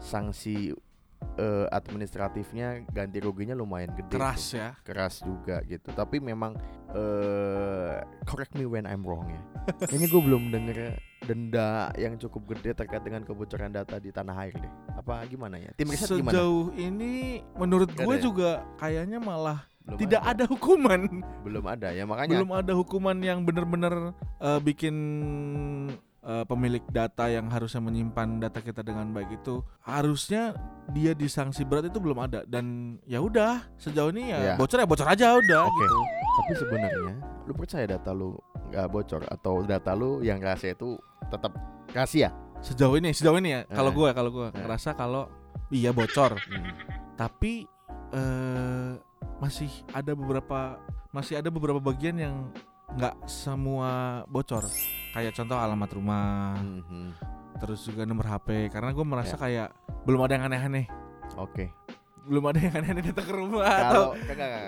sanksi 0.00 0.72
eh, 1.36 1.66
administratifnya 1.68 2.82
ganti 2.90 3.20
ruginya 3.20 3.52
lumayan 3.52 3.92
gede. 3.92 4.16
Keras 4.16 4.52
tuh. 4.52 4.58
ya. 4.58 4.70
Keras 4.82 5.14
juga 5.20 5.60
gitu. 5.68 5.92
Tapi 5.92 6.18
memang 6.18 6.56
eh 6.90 8.02
correct 8.26 8.56
me 8.56 8.64
when 8.66 8.88
I'm 8.88 9.04
wrong 9.04 9.28
ya. 9.28 9.40
Kayaknya 9.88 10.08
gue 10.10 10.22
belum 10.24 10.42
denger 10.50 10.76
denda 11.20 11.92
yang 12.00 12.16
cukup 12.16 12.56
gede 12.56 12.72
terkait 12.72 13.04
dengan 13.04 13.22
kebocoran 13.22 13.70
data 13.70 14.00
di 14.00 14.10
tanah 14.10 14.34
air 14.42 14.56
deh. 14.56 14.72
Apa 14.96 15.22
gimana 15.28 15.60
ya? 15.60 15.70
Tim 15.76 15.92
riset 15.92 16.08
gimana? 16.10 16.32
Sejauh 16.34 16.72
ini 16.74 17.44
menurut 17.54 17.92
gue 17.92 18.02
ada 18.02 18.16
ya? 18.18 18.24
juga 18.24 18.50
kayaknya 18.80 19.20
malah 19.20 19.68
Belum 19.84 20.00
tidak 20.00 20.22
ada. 20.24 20.44
hukuman. 20.48 21.00
Belum 21.44 21.64
ada 21.68 21.88
ya 21.92 22.04
makanya. 22.08 22.40
Belum 22.40 22.50
ada 22.56 22.72
hukuman 22.72 23.16
yang 23.20 23.44
benar-benar 23.44 24.16
eh, 24.40 24.60
bikin 24.64 24.96
eh, 26.20 26.44
pemilik 26.44 26.84
data 26.86 27.26
yang 27.26 27.48
harusnya 27.48 27.80
menyimpan 27.80 28.38
data 28.38 28.58
kita 28.58 28.80
dengan 28.80 29.08
baik 29.10 29.36
itu 29.36 29.60
harusnya 29.80 30.52
dia 30.88 31.12
disanksi 31.12 31.62
berat 31.62 31.86
itu 31.86 31.96
belum 31.96 32.20
ada 32.20 32.44
dan 32.44 32.64
ya 33.04 33.18
udah 33.18 33.64
sejauh 33.76 34.10
ini 34.10 34.28
ya 34.28 34.38
Iya. 34.38 34.54
bocor 34.54 34.78
ya 34.78 34.86
bocor 34.86 35.06
aja 35.06 35.26
udah 35.34 35.60
Oke. 35.64 35.76
gitu. 35.78 35.98
Tapi 36.30 36.52
sebenarnya 36.56 37.14
lu 37.44 37.52
percaya 37.52 37.84
data 37.86 38.10
lu 38.10 38.36
nggak 38.68 38.86
bocor 38.88 39.22
atau 39.26 39.54
data 39.62 39.90
lu 39.92 40.20
yang 40.20 40.38
rahasia 40.38 40.72
itu 40.72 40.94
tetap 41.26 41.52
rahasia? 41.90 42.30
Sejauh 42.60 42.94
ini 42.94 43.10
sejauh 43.10 43.36
ini 43.36 43.50
ya 43.50 43.60
kalau 43.66 43.90
Eh. 43.90 43.96
gue 43.96 44.08
kalau 44.12 44.30
gue 44.30 44.46
Eh. 44.46 44.56
ngerasa 44.56 44.92
kalau 44.92 45.26
iya 45.68 45.90
bocor 45.90 46.36
Hmm. 46.36 46.70
tapi 47.16 47.64
eh 48.10 48.92
masih 49.36 49.70
ada 49.90 50.12
beberapa 50.12 50.76
masih 51.10 51.36
ada 51.36 51.48
beberapa 51.48 51.78
bagian 51.78 52.16
yang 52.16 52.36
nggak 52.92 53.14
semua 53.24 53.90
bocor 54.26 54.66
kayak 55.10 55.32
contoh 55.32 55.54
alamat 55.54 55.90
rumah 55.90 56.58
Mhm. 56.58 57.14
terus 57.56 57.84
juga 57.84 58.02
nomor 58.02 58.26
HP 58.26 58.68
karena 58.68 58.90
gue 58.90 59.04
merasa 59.04 59.34
Ya. 59.34 59.40
kayak 59.40 59.68
belum 60.02 60.20
ada 60.24 60.32
yang 60.34 60.44
aneh-aneh 60.46 60.86
Oke. 61.36 61.70
belum 62.20 62.44
ada 62.46 62.58
yang 62.58 62.74
aneh-aneh 62.74 63.04
datang 63.06 63.26
ke 63.26 63.34
rumah 63.34 63.68
atau 63.86 64.04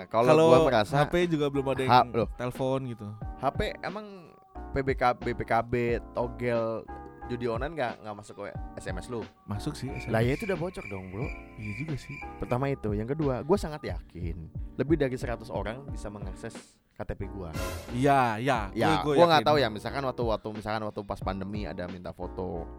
Kalau 0.09 0.49
gua 0.49 0.59
merasa 0.63 0.93
HP 0.99 1.29
juga 1.29 1.47
belum 1.47 1.65
ada 1.69 1.81
yang 1.81 2.09
telepon 2.33 2.79
gitu 2.87 3.07
HP 3.39 3.59
emang 3.81 4.31
PBK 4.73 5.03
BPKB 5.19 5.73
togel 6.11 6.81
judi 7.23 7.47
online 7.47 7.71
nggak 7.71 7.93
nggak 8.03 8.15
masuk 8.15 8.35
ke 8.35 8.51
SMS 8.75 9.07
lu. 9.07 9.23
masuk 9.45 9.73
sih 9.73 9.87
SMS. 9.87 10.11
Lah 10.11 10.19
ya 10.19 10.35
itu 10.35 10.43
udah 10.43 10.59
bocor 10.59 10.83
dong, 10.85 11.07
Bro. 11.07 11.23
iya 11.55 11.71
juga 11.77 11.95
sih 11.95 12.17
Pertama 12.35 12.67
itu, 12.67 12.91
yang 12.91 13.07
kedua, 13.07 13.39
gue 13.39 13.55
sangat 13.55 13.79
yakin 13.81 14.51
lebih 14.75 14.99
dari 14.99 15.15
100 15.15 15.47
orang 15.47 15.87
bisa 15.87 16.09
mengakses 16.09 16.51
KTP 16.93 17.25
gua. 17.27 17.49
iya 17.91 18.37
iya 18.37 18.69
Ya, 18.71 19.01
gue 19.01 19.13
gua 19.13 19.25
nggak 19.25 19.43
tahu 19.43 19.57
ya. 19.57 19.67
Misalkan 19.67 20.01
waktu 20.01 20.23
waktu 20.23 20.47
misalkan 20.53 20.81
waktu 20.83 21.01
pas 21.01 21.17
pandemi 21.17 21.65
ada 21.65 21.85
minta 21.87 22.11
foto 22.11 22.69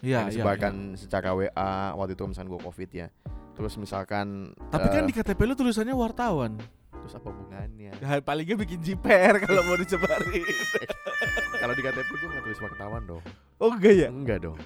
iya 0.00 0.26
iya 0.26 0.30
disebarkan 0.30 0.94
secara 0.94 1.32
WA 1.32 1.72
waktu 1.94 2.12
itu 2.12 2.24
misalkan 2.24 2.50
gua 2.50 2.60
covid 2.60 2.90
ya. 2.92 3.08
Terus 3.54 3.74
misalkan 3.76 4.52
tapi 4.68 4.88
kan 4.88 5.02
eh, 5.02 5.08
di 5.08 5.14
KTP 5.14 5.40
lu 5.42 5.54
tulisannya 5.54 5.94
wartawan 5.94 6.58
terus 6.90 7.14
apa 7.14 7.28
hubungannya? 7.28 7.92
Nah, 8.00 8.16
palingnya 8.20 8.56
bikin 8.56 8.80
jiper 8.80 9.44
kalau 9.44 9.60
mau 9.62 9.76
disebarin 9.76 10.40
Kalau 11.60 11.72
di 11.72 11.82
KTP 11.82 12.08
gua 12.10 12.28
nggak 12.32 12.44
tulis 12.44 12.60
wartawan 12.60 13.02
dong. 13.04 13.22
oh 13.60 13.70
enggak 13.70 13.94
ya 13.94 14.08
Enggak 14.08 14.38
dong. 14.40 14.56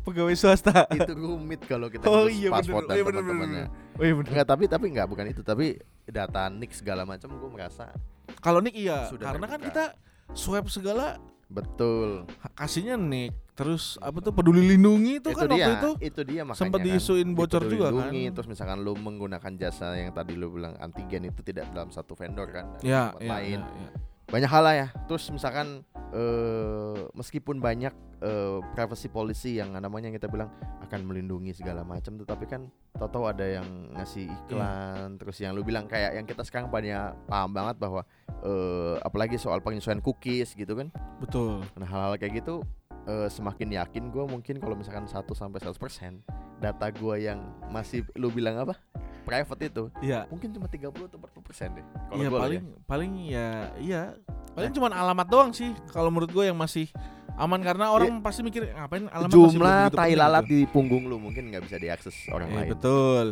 Pegawai 0.00 0.34
swasta 0.36 0.84
itu 0.96 1.12
rumit 1.12 1.60
kalau 1.64 1.86
kita 1.92 2.04
oh 2.08 2.24
ngurus 2.24 2.34
iya 2.34 2.48
bener 2.48 2.60
paspor 2.64 2.82
dan 2.84 2.94
iya 2.96 3.04
teman-temannya. 3.04 3.66
oh 3.70 4.04
iya 4.04 4.14
bener 4.16 4.30
Enggak, 4.32 4.46
tapi 4.48 4.64
tapi 4.66 4.84
enggak 4.90 5.06
bukan 5.08 5.26
itu, 5.28 5.40
tapi 5.44 5.66
data 6.04 6.42
nik 6.50 6.72
segala 6.72 7.02
macam 7.04 7.28
gue 7.30 7.50
merasa 7.52 7.92
kalau 8.40 8.58
nik 8.58 8.74
iya 8.74 9.06
Sudah 9.12 9.30
karena 9.30 9.46
kan 9.46 9.60
terbuka. 9.60 9.68
kita 9.68 9.84
swab 10.32 10.66
segala 10.72 11.20
betul. 11.50 12.24
kasihnya 12.54 12.94
nik 12.96 13.34
terus 13.54 14.00
apa 14.00 14.24
tuh 14.24 14.32
peduli 14.32 14.64
lindungi 14.64 15.20
itu, 15.20 15.36
kan 15.36 15.44
dia, 15.52 15.68
waktu 15.68 15.72
itu 15.76 15.90
itu 16.00 16.20
dia 16.24 16.42
makanya 16.48 16.60
sempat 16.64 16.80
kan. 16.80 16.86
diisuin 16.88 17.28
bocor 17.36 17.62
juga 17.68 17.92
kan 17.92 18.08
Lindungi, 18.08 18.24
terus 18.32 18.48
misalkan 18.48 18.78
lu 18.80 18.96
menggunakan 18.96 19.52
jasa 19.60 19.92
yang 20.00 20.16
tadi 20.16 20.32
lu 20.32 20.48
bilang 20.48 20.80
antigen 20.80 21.28
itu 21.28 21.44
tidak 21.44 21.68
dalam 21.76 21.92
satu 21.92 22.16
vendor 22.16 22.48
kan 22.48 22.72
ya 22.80 23.12
tempat 23.12 23.20
ya, 23.20 23.30
lain 23.36 23.60
ya, 23.60 23.76
ya. 23.84 23.90
Banyak 24.30 24.46
hal 24.46 24.62
lah 24.62 24.74
ya. 24.76 24.86
Terus 25.06 25.26
misalkan 25.30 25.82
eh 26.10 26.98
meskipun 27.14 27.62
banyak 27.62 27.94
eh, 28.18 28.58
privacy 28.74 29.06
policy 29.06 29.62
yang 29.62 29.70
namanya 29.70 30.10
yang 30.10 30.18
kita 30.18 30.26
bilang 30.26 30.50
akan 30.82 31.06
melindungi 31.06 31.54
segala 31.54 31.86
macam 31.86 32.18
tetapi 32.18 32.50
kan 32.50 32.66
tahu-tahu 32.98 33.30
ada 33.30 33.46
yang 33.46 33.66
ngasih 33.94 34.26
Iya. 34.26 34.34
iklan 34.44 35.08
terus 35.22 35.38
yang 35.38 35.54
lu 35.54 35.62
bilang 35.62 35.86
kayak 35.86 36.18
yang 36.18 36.26
kita 36.26 36.42
sekarang 36.42 36.66
banyak 36.66 37.14
paham 37.30 37.54
banget 37.54 37.78
bahwa 37.78 38.02
eh 38.42 38.96
apalagi 39.00 39.38
soal 39.38 39.62
penyesuaian 39.62 40.02
cookies 40.02 40.54
gitu 40.54 40.74
kan. 40.74 40.90
Betul. 41.22 41.62
Nah 41.78 41.86
hal-hal 41.86 42.18
kayak 42.18 42.42
gitu 42.42 42.66
eh, 43.06 43.30
semakin 43.30 43.78
yakin 43.78 44.10
gue 44.10 44.24
mungkin 44.26 44.58
kalau 44.58 44.74
misalkan 44.74 45.06
1 45.06 45.14
sampai 45.30 45.62
100% 45.62 46.26
data 46.58 46.86
gue 46.90 47.16
yang 47.22 47.38
masih 47.70 48.02
lu 48.18 48.28
bilang 48.28 48.58
apa 48.58 48.74
private 49.20 49.62
itu 49.64 49.84
iya 50.00 50.24
mungkin 50.26 50.50
cuma 50.50 50.66
30 50.66 50.90
atau 50.90 51.18
40 51.18 51.40
persen 51.42 51.68
deh. 51.72 51.84
Kalau 52.08 52.22
gua 52.24 52.40
paling 52.40 52.62
ya. 52.62 52.76
paling 52.84 53.12
ya 53.26 53.48
iya 53.76 54.02
paling 54.50 54.70
cuman 54.70 54.92
alamat 54.92 55.26
doang 55.26 55.50
sih 55.50 55.70
kalau 55.88 56.08
menurut 56.08 56.28
gue 56.28 56.44
yang 56.44 56.56
masih 56.56 56.90
aman 57.34 57.56
karena 57.58 57.88
orang 57.88 58.20
pasti 58.20 58.42
mikir 58.42 58.68
ngapain 58.68 59.06
alamat 59.06 59.30
jumlah 59.30 59.82
tai 59.88 60.12
penting 60.12 60.18
lalat 60.18 60.44
gitu. 60.44 60.52
di 60.52 60.60
punggung 60.66 61.04
lu 61.06 61.16
mungkin 61.16 61.48
nggak 61.48 61.62
bisa 61.64 61.76
diakses 61.76 62.12
orang 62.28 62.50
Eh, 62.50 62.56
lain. 62.58 62.68
betul 62.70 63.26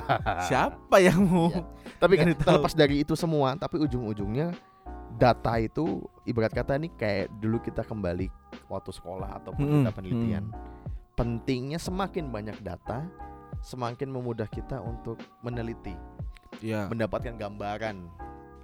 siapa 0.48 0.96
yang 0.98 1.20
mau 1.22 1.48
Iya. 1.48 1.62
Tapi 1.94 2.14
kan 2.14 2.26
terlepas 2.36 2.74
dari 2.74 3.00
itu 3.00 3.14
semua, 3.14 3.54
tapi 3.54 3.80
ujung-ujungnya 3.80 4.52
data 5.14 5.56
itu 5.56 6.04
ibarat 6.24 6.52
kata 6.52 6.76
nih 6.76 6.90
kayak 6.92 7.32
dulu 7.34 7.56
kita 7.58 7.80
kembali 7.80 8.28
waktu 8.66 8.90
sekolah 8.90 9.40
ataupun 9.40 9.62
Mm-mm, 9.62 9.76
kita 9.80 9.90
penelitian. 9.94 10.44
Pentingnya 11.14 11.78
semakin 11.78 12.28
banyak 12.28 12.58
data, 12.60 13.06
semakin 13.64 14.12
memudah 14.12 14.44
kita 14.44 14.76
untuk 14.78 15.16
meneliti, 15.40 15.96
iya 16.60 16.84
mendapatkan 16.86 17.32
gambaran 17.34 18.04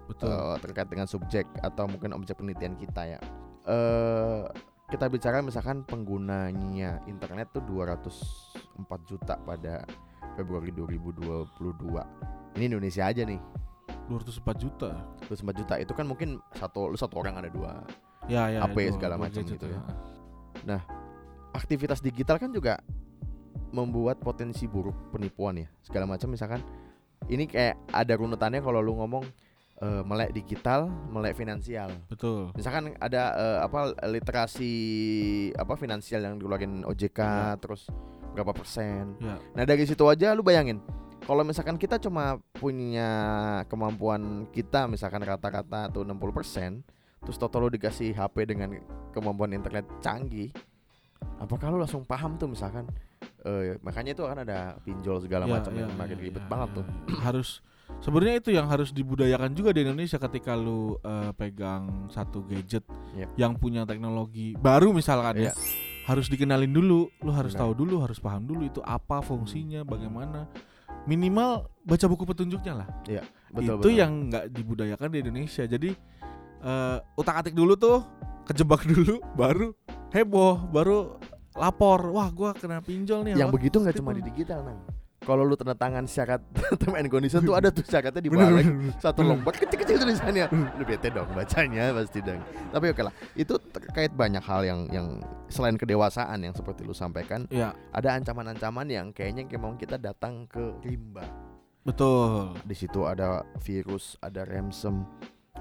betul 0.05 0.29
eh, 0.29 0.57
terkait 0.61 0.89
dengan 0.93 1.09
subjek 1.09 1.49
atau 1.65 1.89
mungkin 1.89 2.13
objek 2.13 2.37
penelitian 2.37 2.77
kita 2.77 3.17
ya. 3.17 3.21
Eh 3.65 4.45
kita 4.91 5.07
bicara 5.07 5.39
misalkan 5.41 5.87
penggunanya 5.87 6.99
internet 7.07 7.55
tuh 7.55 7.63
204 7.63 8.85
juta 9.07 9.39
pada 9.39 9.87
Februari 10.35 10.75
2022. 10.75 12.59
Ini 12.59 12.65
Indonesia 12.67 13.07
aja 13.07 13.23
nih. 13.23 13.39
204 14.11 14.59
juta 14.59 14.91
204 15.31 15.55
juta 15.63 15.75
itu 15.79 15.95
kan 15.95 16.03
mungkin 16.03 16.43
satu 16.59 16.91
lu 16.91 16.99
satu 16.99 17.23
orang 17.23 17.39
ada 17.39 17.47
dua. 17.47 17.79
ya 18.27 18.51
ya 18.51 18.67
HP 18.67 18.91
dua- 18.91 18.95
segala 18.99 19.15
dua 19.15 19.23
macam 19.31 19.43
gitu 19.47 19.67
ya. 19.71 19.81
Aktivitas 21.51 22.03
digital 22.03 22.39
kan 22.39 22.51
juga 22.51 22.83
membuat 23.71 24.19
potensi 24.19 24.67
buruk 24.67 25.15
penipuan 25.15 25.59
ya. 25.59 25.69
Segala 25.83 26.07
macam 26.07 26.31
misalkan 26.31 26.61
ini 27.29 27.45
kayak 27.47 27.77
ada 27.91 28.13
runutannya 28.17 28.61
kalau 28.61 28.81
lu 28.81 28.97
ngomong 28.97 29.25
eh, 29.81 30.03
melek 30.05 30.33
digital, 30.33 30.89
melek 31.09 31.37
finansial. 31.37 31.89
betul 32.09 32.51
misalkan 32.57 32.97
ada 32.99 33.23
eh, 33.37 33.59
apa 33.65 33.93
literasi 34.09 34.73
apa 35.55 35.77
finansial 35.77 36.21
yang 36.25 36.35
dikeluarin 36.37 36.85
OJK 36.85 37.19
Ya. 37.21 37.57
terus 37.57 37.89
berapa 38.33 38.53
persen. 38.53 39.19
Ya. 39.19 39.37
Nah 39.57 39.65
dari 39.67 39.85
situ 39.85 40.07
aja 40.07 40.33
lu 40.33 40.43
bayangin 40.43 40.79
kalau 41.21 41.45
misalkan 41.45 41.77
kita 41.77 42.01
cuma 42.01 42.41
punya 42.57 43.11
kemampuan 43.69 44.49
kita 44.51 44.89
misalkan 44.89 45.21
rata-rata 45.21 45.93
tuh 45.93 46.03
60 46.03 46.17
persen, 46.33 46.71
terus 47.23 47.37
total 47.37 47.69
lu 47.69 47.71
dikasih 47.71 48.17
HP 48.17 48.49
dengan 48.49 48.73
kemampuan 49.13 49.53
internet 49.53 49.85
canggih, 50.01 50.49
apakah 51.39 51.71
lu 51.71 51.79
langsung 51.79 52.03
paham 52.03 52.35
tuh 52.35 52.49
misalkan 52.49 52.89
eh, 53.43 53.77
makanya 53.81 54.11
itu 54.13 54.23
akan 54.23 54.39
ada 54.43 54.59
pinjol 54.81 55.21
segala 55.21 55.45
Ya, 55.45 55.53
macam 55.57 55.73
ya, 55.73 55.81
yang 55.85 55.93
makin 55.95 56.17
ya, 56.17 56.23
ribet 56.23 56.43
ya, 56.43 56.49
banget 56.49 56.69
ya, 56.69 56.77
tuh. 56.77 56.85
ya. 56.85 57.17
harus 57.27 57.49
sebenarnya 57.99 58.37
itu 58.39 58.51
yang 58.51 58.67
harus 58.67 58.91
dibudayakan 58.91 59.51
juga 59.53 59.71
di 59.71 59.81
Indonesia 59.83 60.17
ketika 60.17 60.53
lu 60.53 60.81
eh, 60.97 61.33
pegang 61.35 62.09
satu 62.09 62.45
gadget 62.45 62.85
Yep. 63.11 63.29
yang 63.35 63.53
punya 63.55 63.83
teknologi 63.83 64.55
baru 64.55 64.95
misalkan 64.95 65.35
ya 65.41 65.51
Iya. 65.51 65.55
harus 66.07 66.27
dikenalin 66.27 66.71
dulu 66.71 67.11
lu 67.19 67.31
harus 67.31 67.53
Benar. 67.53 67.67
tahu 67.67 67.73
dulu 67.77 67.95
harus 68.01 68.19
paham 68.19 68.45
dulu 68.45 68.63
itu 68.63 68.79
apa 68.81 69.19
fungsinya 69.21 69.83
bagaimana 69.83 70.47
minimal 71.03 71.67
baca 71.81 72.07
buku 72.07 72.23
petunjuknya 72.25 72.75
lah 72.77 72.89
Betul, 73.51 73.63
itu 73.65 73.73
betul. 73.83 73.93
yang 73.93 74.13
nggak 74.29 74.45
dibudayakan 74.49 75.09
di 75.11 75.19
Indonesia 75.21 75.65
jadi 75.65 75.91
eh 76.61 76.99
utak 77.17 77.41
atik 77.41 77.55
dulu 77.55 77.75
tuh 77.75 78.05
kejebak 78.45 78.85
dulu 78.91 79.19
baru 79.33 79.73
heboh 80.11 80.71
baru 80.71 81.19
lapor 81.61 82.09
wah 82.09 82.33
gua 82.33 82.57
kena 82.57 82.81
pinjol 82.81 83.29
nih 83.29 83.37
yang 83.37 83.53
apa? 83.53 83.61
begitu 83.61 83.77
nggak 83.77 83.97
cuma 84.01 84.17
di 84.17 84.25
digital 84.25 84.65
nang. 84.65 84.81
Kalau 85.21 85.45
lu 85.45 85.53
tanda 85.53 85.77
tangan 85.77 86.09
syarat 86.09 86.41
term 86.81 86.97
and 86.97 87.13
condition 87.13 87.45
tuh 87.45 87.53
ada 87.53 87.69
tuh 87.69 87.85
syaratnya 87.85 88.25
di 88.25 88.33
bener. 88.33 88.65
satu 88.97 89.21
lembar 89.21 89.53
kecil-kecil 89.53 90.01
tulisannya. 90.01 90.49
Lu 90.81 90.83
bete 90.89 91.13
dong 91.13 91.29
bacanya 91.37 91.93
pasti 91.93 92.25
dong. 92.25 92.41
Tapi 92.73 92.87
oke 92.89 93.03
lah 93.05 93.13
itu 93.37 93.53
terkait 93.69 94.17
banyak 94.17 94.41
hal 94.41 94.65
yang 94.65 94.81
yang 94.89 95.21
selain 95.53 95.77
kedewasaan 95.77 96.41
yang 96.41 96.57
seperti 96.57 96.89
lu 96.89 96.97
sampaikan 96.97 97.45
ya 97.53 97.77
ada 97.93 98.17
ancaman-ancaman 98.17 98.89
yang 98.89 99.07
kayaknya 99.13 99.45
kayak 99.45 99.61
mau 99.61 99.77
kita 99.77 100.01
datang 100.01 100.49
ke 100.49 100.81
rimba. 100.89 101.29
Betul. 101.85 102.57
Di 102.65 102.73
situ 102.73 103.05
ada 103.05 103.45
virus 103.61 104.17
ada 104.25 104.49
ransom. 104.49 105.05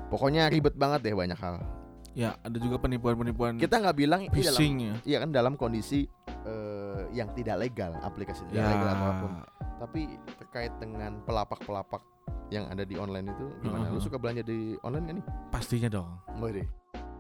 Pokoknya 0.08 0.48
ribet 0.48 0.80
banget 0.80 1.04
deh 1.04 1.16
banyak 1.20 1.36
hal 1.36 1.79
Ya, 2.12 2.36
ada 2.40 2.56
juga 2.58 2.76
penipuan-penipuan 2.78 3.56
Kita 3.56 3.78
nggak 3.78 3.96
bilang 3.96 4.22
dalam 4.24 4.34
phishing 4.34 4.74
ya. 4.82 4.94
iya 5.06 5.18
kan 5.20 5.30
dalam 5.30 5.54
kondisi 5.54 6.08
eh, 6.44 7.02
yang 7.12 7.28
tidak 7.32 7.60
legal, 7.60 7.92
aplikasi 8.00 8.44
tidak 8.48 8.60
Ya. 8.60 8.68
legal 8.68 8.88
apa 8.90 9.10
pun. 9.20 9.32
Tapi 9.80 10.00
terkait 10.36 10.72
dengan 10.78 11.20
pelapak-pelapak 11.24 12.02
yang 12.50 12.66
ada 12.66 12.82
di 12.82 12.96
online 12.96 13.30
itu 13.30 13.46
gimana? 13.62 13.88
Lu 13.88 13.96
Heeh. 13.96 14.02
suka 14.02 14.16
belanja 14.18 14.42
di 14.42 14.74
online 14.82 15.06
kan 15.06 15.14
nih? 15.16 15.26
pastinya 15.50 15.88
dong. 15.88 16.10
Boleh. 16.36 16.66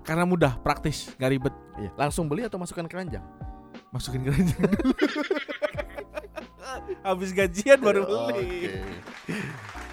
Karena 0.01 0.25
mudah, 0.25 0.58
praktis, 0.58 1.13
gak 1.15 1.29
ribet. 1.29 1.53
Iya. 1.77 1.91
Langsung 1.96 2.25
beli 2.25 2.41
atau 2.41 2.58
masukkan 2.58 2.84
keranjang? 2.84 3.22
Masukin 3.91 4.25
keranjang 4.25 4.58
dulu. 4.58 4.93
Habis 7.05 7.29
gajian 7.31 7.77
baru 7.77 8.05
beli. 8.05 8.81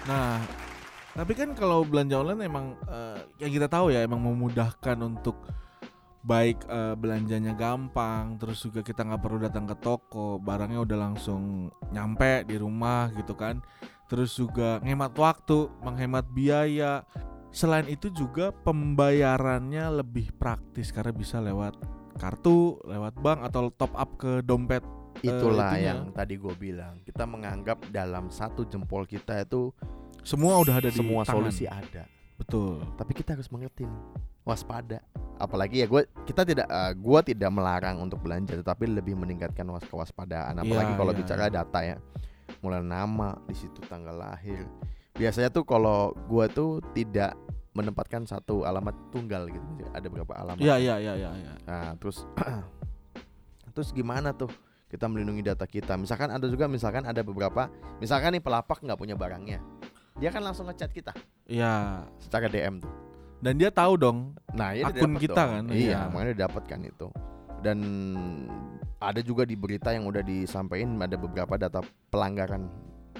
Nah, 0.05 0.41
tapi 1.17 1.33
kan 1.33 1.57
kalau 1.57 1.81
belanja 1.81 2.21
online 2.21 2.45
emang 2.45 2.65
eh, 2.85 3.25
yang 3.41 3.49
kita 3.49 3.65
tahu 3.65 3.89
ya 3.89 4.05
emang 4.05 4.21
memudahkan 4.21 5.01
untuk 5.01 5.41
baik 6.27 6.67
eh, 6.67 6.95
belanjanya 6.99 7.55
gampang, 7.55 8.35
terus 8.35 8.59
juga 8.61 8.83
kita 8.83 9.07
nggak 9.07 9.21
perlu 9.23 9.39
datang 9.41 9.63
ke 9.63 9.75
toko, 9.79 10.37
barangnya 10.37 10.83
udah 10.83 10.97
langsung 11.09 11.71
nyampe 11.89 12.43
di 12.43 12.59
rumah 12.59 13.09
gitu 13.15 13.33
kan. 13.33 13.63
Terus 14.11 14.35
juga 14.35 14.83
ngemat 14.83 15.15
waktu, 15.15 15.71
menghemat 15.83 16.27
biaya. 16.31 17.03
Selain 17.51 17.87
itu 17.87 18.11
juga 18.11 18.51
pembayarannya 18.51 20.03
lebih 20.03 20.35
praktis 20.35 20.91
karena 20.91 21.15
bisa 21.15 21.39
lewat 21.39 21.79
kartu, 22.19 22.79
lewat 22.83 23.15
bank 23.23 23.39
atau 23.47 23.71
top 23.71 23.95
up 23.95 24.19
ke 24.19 24.43
dompet. 24.43 24.83
Itulah 25.23 25.73
itunya. 25.73 25.87
yang 25.95 25.99
tadi 26.13 26.37
gue 26.37 26.55
bilang. 26.59 27.01
Kita 27.01 27.25
menganggap 27.25 27.87
dalam 27.89 28.29
satu 28.29 28.67
jempol 28.69 29.09
kita 29.09 29.41
itu 29.41 29.73
Semua 30.27 30.59
udah 30.59 30.75
ada 30.83 30.91
di 30.91 30.99
semua 30.99 31.23
tangan. 31.23 31.39
solusi 31.39 31.63
ada. 31.63 32.03
Betul. 32.35 32.83
Tapi 32.99 33.11
kita 33.15 33.39
harus 33.39 33.47
mengerti 33.47 33.87
nih, 33.87 34.03
waspada. 34.43 34.99
Apalagi 35.39 35.79
ya 35.79 35.87
gue 35.87 36.03
kita 36.27 36.43
tidak 36.43 36.67
eh, 36.67 36.91
gua 36.99 37.23
tidak 37.23 37.47
melarang 37.47 38.03
untuk 38.03 38.19
belanja, 38.19 38.59
tetapi 38.59 38.91
lebih 38.91 39.15
meningkatkan 39.15 39.63
was 39.71 39.87
kewaspadaan. 39.87 40.59
Apalagi 40.59 40.91
Iya, 40.91 40.99
kalau 40.99 41.13
iya, 41.15 41.19
bicara 41.23 41.43
iya. 41.47 41.53
data 41.63 41.79
ya, 41.79 41.97
mulai 42.59 42.83
nama 42.83 43.39
di 43.47 43.55
situ 43.55 43.79
tanggal 43.87 44.19
lahir. 44.19 44.67
Biasanya 45.15 45.47
tuh 45.47 45.63
kalau 45.63 46.11
gua 46.27 46.51
tuh 46.51 46.83
tidak 46.91 47.39
menempatkan 47.71 48.25
satu 48.27 48.67
alamat 48.67 49.13
tunggal 49.13 49.47
gitu, 49.47 49.63
ada 49.93 50.05
beberapa 50.11 50.33
alamat. 50.33 50.59
Iya 50.59 50.75
iya 50.75 50.95
iya 50.99 51.13
iya. 51.15 51.31
iya. 51.31 51.53
Nah, 51.63 51.95
terus 52.01 52.25
terus 53.77 53.93
gimana 53.95 54.33
tuh 54.33 54.49
kita 54.91 55.07
melindungi 55.07 55.45
data 55.45 55.63
kita? 55.63 55.95
Misalkan 55.95 56.33
ada 56.33 56.49
juga 56.49 56.65
misalkan 56.67 57.05
ada 57.05 57.21
beberapa 57.23 57.71
misalkan 58.01 58.35
nih 58.35 58.43
pelapak 58.43 58.83
nggak 58.83 58.99
punya 58.99 59.15
barangnya. 59.15 59.76
Dia 60.17 60.29
kan 60.29 60.41
langsung 60.41 60.65
ngechat 60.65 60.89
kita 60.89 61.13
Iya. 61.45 62.03
secara 62.17 62.47
DM 62.47 62.81
tuh. 62.81 62.89
Dan 63.37 63.53
dia 63.55 63.69
tahu 63.69 63.93
dong. 63.95 64.33
Nah, 64.49 64.73
ya 64.73 64.89
Akun 64.89 65.13
kita 65.15 65.37
dong. 65.37 65.51
kan, 65.51 65.63
Iya, 65.69 65.77
iya. 65.77 65.99
makanya 66.09 66.49
dapat 66.49 66.63
kan 66.65 66.81
itu. 66.81 67.07
Dan 67.59 67.77
ada 68.97 69.21
juga 69.21 69.45
di 69.45 69.53
berita 69.53 69.93
yang 69.93 70.05
udah 70.05 70.21
disampaikan 70.21 70.97
ada 70.97 71.13
beberapa 71.15 71.53
data 71.55 71.79
pelanggaran 72.09 72.65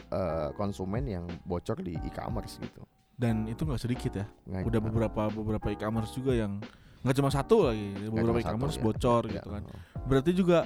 eh, 0.07 0.49
konsumen 0.53 1.03
yang 1.03 1.25
bocor 1.43 1.77
di 1.77 1.99
e-commerce 1.99 2.57
gitu. 2.57 2.79
Dan 3.11 3.43
itu 3.45 3.61
nggak 3.61 3.81
sedikit 3.81 4.13
ya. 4.15 4.25
Nggak- 4.47 4.65
Udah 4.65 4.79
beberapa 4.79 5.21
beberapa 5.27 5.67
e-commerce 5.67 6.13
juga 6.13 6.31
yang 6.31 6.63
nggak 7.03 7.13
cuma 7.13 7.27
satu 7.27 7.67
lagi, 7.67 7.91
beberapa 8.07 8.39
e-commerce 8.39 8.77
ya. 8.77 8.83
bocor 8.83 9.21
Iya. 9.25 9.33
gitu 9.35 9.49
kan. 9.51 9.63
Berarti 10.05 10.31
juga 10.31 10.63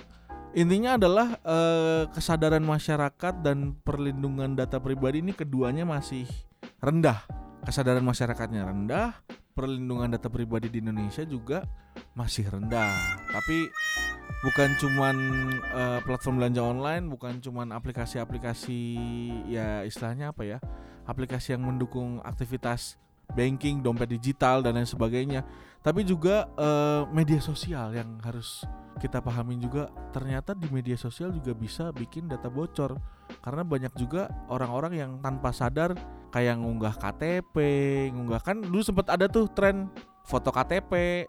intinya 0.51 0.99
adalah 0.99 1.39
eh, 1.41 2.03
kesadaran 2.11 2.63
masyarakat 2.63 3.33
dan 3.43 3.75
perlindungan 3.83 4.55
data 4.55 4.77
pribadi 4.77 5.23
ini 5.23 5.31
keduanya 5.31 5.87
masih 5.87 6.27
rendah. 6.83 7.23
Kesadaran 7.61 8.01
masyarakatnya 8.01 8.65
rendah, 8.65 9.21
perlindungan 9.53 10.09
data 10.09 10.27
pribadi 10.33 10.67
di 10.67 10.81
Indonesia 10.81 11.21
juga 11.21 11.63
masih 12.17 12.49
rendah. 12.49 13.21
Tapi 13.29 13.69
bukan 14.41 14.69
cuman 14.81 15.15
eh, 15.61 15.99
platform 16.03 16.41
belanja 16.41 16.61
online, 16.65 17.05
bukan 17.07 17.39
cuman 17.39 17.71
aplikasi-aplikasi 17.71 18.79
ya 19.51 19.85
istilahnya 19.85 20.33
apa 20.33 20.43
ya? 20.43 20.57
Aplikasi 21.05 21.53
yang 21.53 21.65
mendukung 21.65 22.19
aktivitas 22.25 22.97
banking, 23.33 23.79
dompet 23.81 24.11
digital 24.11 24.61
dan 24.61 24.77
lain 24.77 24.87
sebagainya. 24.87 25.41
Tapi 25.81 26.05
juga 26.05 26.45
eh, 26.55 27.01
media 27.09 27.41
sosial 27.41 27.91
yang 27.95 28.21
harus 28.21 28.61
kita 29.01 29.23
pahamin 29.23 29.57
juga 29.57 29.89
ternyata 30.13 30.53
di 30.53 30.67
media 30.69 30.93
sosial 30.99 31.31
juga 31.31 31.55
bisa 31.55 31.89
bikin 31.95 32.27
data 32.27 32.51
bocor 32.51 32.99
karena 33.41 33.63
banyak 33.63 33.93
juga 33.95 34.29
orang-orang 34.51 34.93
yang 34.99 35.11
tanpa 35.23 35.49
sadar 35.55 35.95
kayak 36.29 36.59
ngunggah 36.59 36.95
KTP, 36.99 37.55
ngunggah 38.13 38.41
kan 38.43 38.61
dulu 38.61 38.83
sempat 38.83 39.09
ada 39.09 39.25
tuh 39.31 39.47
tren 39.49 39.87
foto 40.27 40.51
KTP 40.53 41.25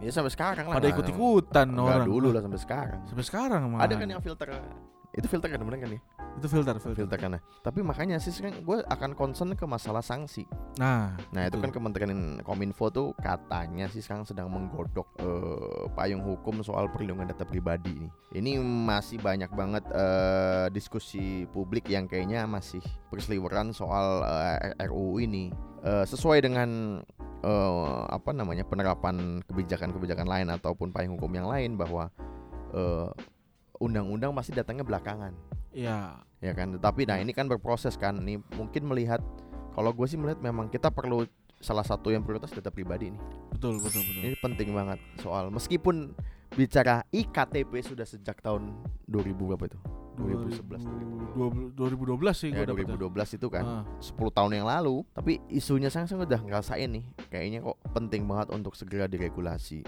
Ya 0.00 0.10
sampai 0.12 0.32
sekarang 0.32 0.64
lah. 0.68 0.80
pada 0.80 0.88
ikut-ikutan 0.88 1.68
orang 1.76 2.08
dulu 2.08 2.32
lah 2.32 2.40
sampai 2.40 2.60
sekarang. 2.60 3.00
sampai 3.04 3.24
sekarang 3.24 3.60
malah 3.68 3.84
Ada 3.84 3.94
kan 4.00 4.08
yang 4.08 4.22
filter 4.24 4.48
itu 5.10 5.26
filter 5.26 5.50
kan 5.50 5.60
bener 5.66 5.80
kan 5.82 5.90
ya? 5.90 6.00
itu 6.38 6.46
filter 6.46 6.74
filter, 6.78 6.94
Filter 6.94 7.18
kan. 7.18 7.30
nah. 7.36 7.42
Tapi 7.60 7.82
makanya 7.82 8.16
sih 8.22 8.30
kan 8.38 8.54
gue 8.54 8.78
akan 8.86 9.18
concern 9.18 9.52
ke 9.58 9.66
masalah 9.66 10.00
sanksi. 10.00 10.46
nah 10.78 11.18
Nah 11.34 11.42
itu 11.50 11.58
Betul. 11.58 11.64
kan 11.66 11.70
Kementerian 11.74 12.38
Kominfo 12.46 12.88
tuh 12.88 13.12
katanya 13.18 13.90
sih 13.90 14.00
sekarang 14.00 14.24
sedang 14.24 14.46
menggodok 14.48 15.10
eh, 15.20 15.84
payung 15.98 16.22
hukum 16.22 16.62
soal 16.62 16.86
perlindungan 16.88 17.28
data 17.28 17.42
pribadi 17.42 17.92
ini. 17.98 18.08
Ini 18.30 18.62
masih 18.62 19.18
banyak 19.18 19.50
banget 19.52 19.84
eh, 19.90 20.66
diskusi 20.70 21.44
publik 21.50 21.90
yang 21.90 22.06
kayaknya 22.06 22.46
masih 22.46 22.80
berseliweran 23.10 23.74
soal 23.74 24.22
eh, 24.22 24.86
RUU 24.86 25.20
ini. 25.20 25.50
Eh, 25.82 26.04
sesuai 26.06 26.44
dengan 26.46 27.02
eh, 27.42 28.00
apa 28.06 28.30
namanya 28.30 28.62
penerapan 28.64 29.42
kebijakan-kebijakan 29.50 30.28
lain 30.28 30.48
ataupun 30.54 30.94
payung 30.94 31.18
hukum 31.18 31.32
yang 31.34 31.48
lain 31.50 31.74
bahwa 31.74 32.08
eh, 32.70 33.10
undang-undang 33.80 34.30
masih 34.36 34.52
datangnya 34.52 34.84
belakangan. 34.84 35.32
Ya 35.72 36.20
ya 36.44 36.52
kan? 36.52 36.76
Tetapi 36.76 37.08
nah 37.08 37.16
ini 37.18 37.32
kan 37.32 37.48
berproses 37.48 37.96
kan. 37.96 38.20
Nih 38.20 38.38
mungkin 38.54 38.86
melihat 38.86 39.24
kalau 39.72 39.90
gue 39.96 40.06
sih 40.06 40.20
melihat 40.20 40.38
memang 40.44 40.68
kita 40.68 40.92
perlu 40.92 41.24
salah 41.60 41.84
satu 41.84 42.12
yang 42.12 42.24
prioritas 42.24 42.52
data 42.52 42.68
pribadi 42.68 43.10
nih. 43.10 43.22
Betul 43.56 43.80
betul 43.80 44.04
betul. 44.04 44.22
Ini 44.24 44.36
penting 44.40 44.68
banget 44.76 45.00
soal 45.24 45.48
meskipun 45.48 46.12
bicara 46.52 47.06
iktp 47.14 47.72
sudah 47.80 48.04
sejak 48.04 48.42
tahun 48.44 48.76
2000 49.08 49.36
berapa 49.36 49.64
itu? 49.70 49.80
2011 50.20 51.78
2012 51.78 52.36
sih 52.36 52.52
ya 52.52 52.60
gue 52.60 52.66
dapetnya 52.68 53.00
2012 53.00 53.38
itu 53.40 53.48
kan. 53.48 53.64
Ah, 53.64 53.84
10 54.04 54.36
tahun 54.36 54.52
yang 54.60 54.66
lalu. 54.68 55.00
Tapi 55.16 55.40
isunya 55.48 55.88
saya 55.88 56.04
udah 56.04 56.40
ngerasain 56.44 56.90
nih 56.90 57.04
kayaknya 57.32 57.64
kok 57.64 57.78
penting 57.96 58.28
banget 58.28 58.52
untuk 58.52 58.76
segera 58.76 59.08
diregulasi. 59.08 59.80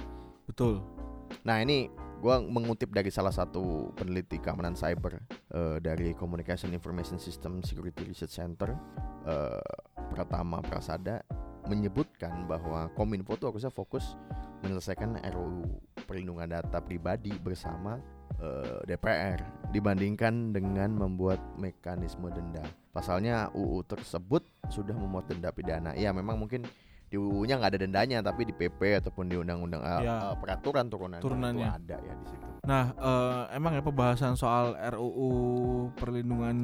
Betul. 0.48 0.81
Nah 1.44 1.61
ini 1.61 1.88
gua 2.23 2.39
mengutip 2.39 2.95
dari 2.95 3.11
salah 3.11 3.35
satu 3.35 3.91
peneliti 3.99 4.39
keamanan 4.39 4.79
cyber 4.79 5.19
eh, 5.51 5.83
dari 5.83 6.15
Communication 6.15 6.71
Information 6.71 7.19
System 7.19 7.67
Security 7.67 8.07
Research 8.07 8.39
Center 8.39 8.71
eh, 9.27 9.59
Pratama 10.15 10.63
Prasada 10.63 11.27
menyebutkan 11.67 12.47
bahwa 12.47 12.87
Kominfo 12.95 13.35
itu 13.35 13.51
harusnya 13.51 13.75
fokus 13.75 14.15
menyelesaikan 14.63 15.19
RUU 15.35 15.67
perlindungan 16.07 16.47
data 16.47 16.79
pribadi 16.79 17.35
bersama 17.35 17.99
eh, 18.39 18.79
DPR 18.87 19.43
dibandingkan 19.75 20.55
dengan 20.55 20.95
membuat 20.95 21.43
mekanisme 21.59 22.31
denda. 22.31 22.63
Pasalnya 22.95 23.51
UU 23.51 23.83
tersebut 23.83 24.47
sudah 24.71 24.95
memuat 24.95 25.27
denda 25.27 25.51
pidana. 25.51 25.99
Ya 25.99 26.15
memang 26.15 26.39
mungkin 26.39 26.63
di 27.12 27.20
UU-nya 27.20 27.61
nggak 27.61 27.77
ada 27.77 27.81
dendanya 27.85 28.18
tapi 28.25 28.48
di 28.48 28.57
PP 28.57 29.05
ataupun 29.05 29.29
di 29.29 29.37
undang-undang 29.37 29.85
Ya. 30.01 30.33
peraturan 30.40 30.88
turunan 30.88 31.20
Turunannya. 31.20 31.61
itu 31.61 31.77
ada 31.77 31.96
ya 32.01 32.14
di 32.16 32.25
situ. 32.25 32.46
Nah, 32.62 32.85
eh, 32.94 33.42
emang 33.53 33.77
ya 33.77 33.83
pembahasan 33.83 34.33
soal 34.33 34.72
RUU 34.72 35.31
perlindungan 35.92 36.57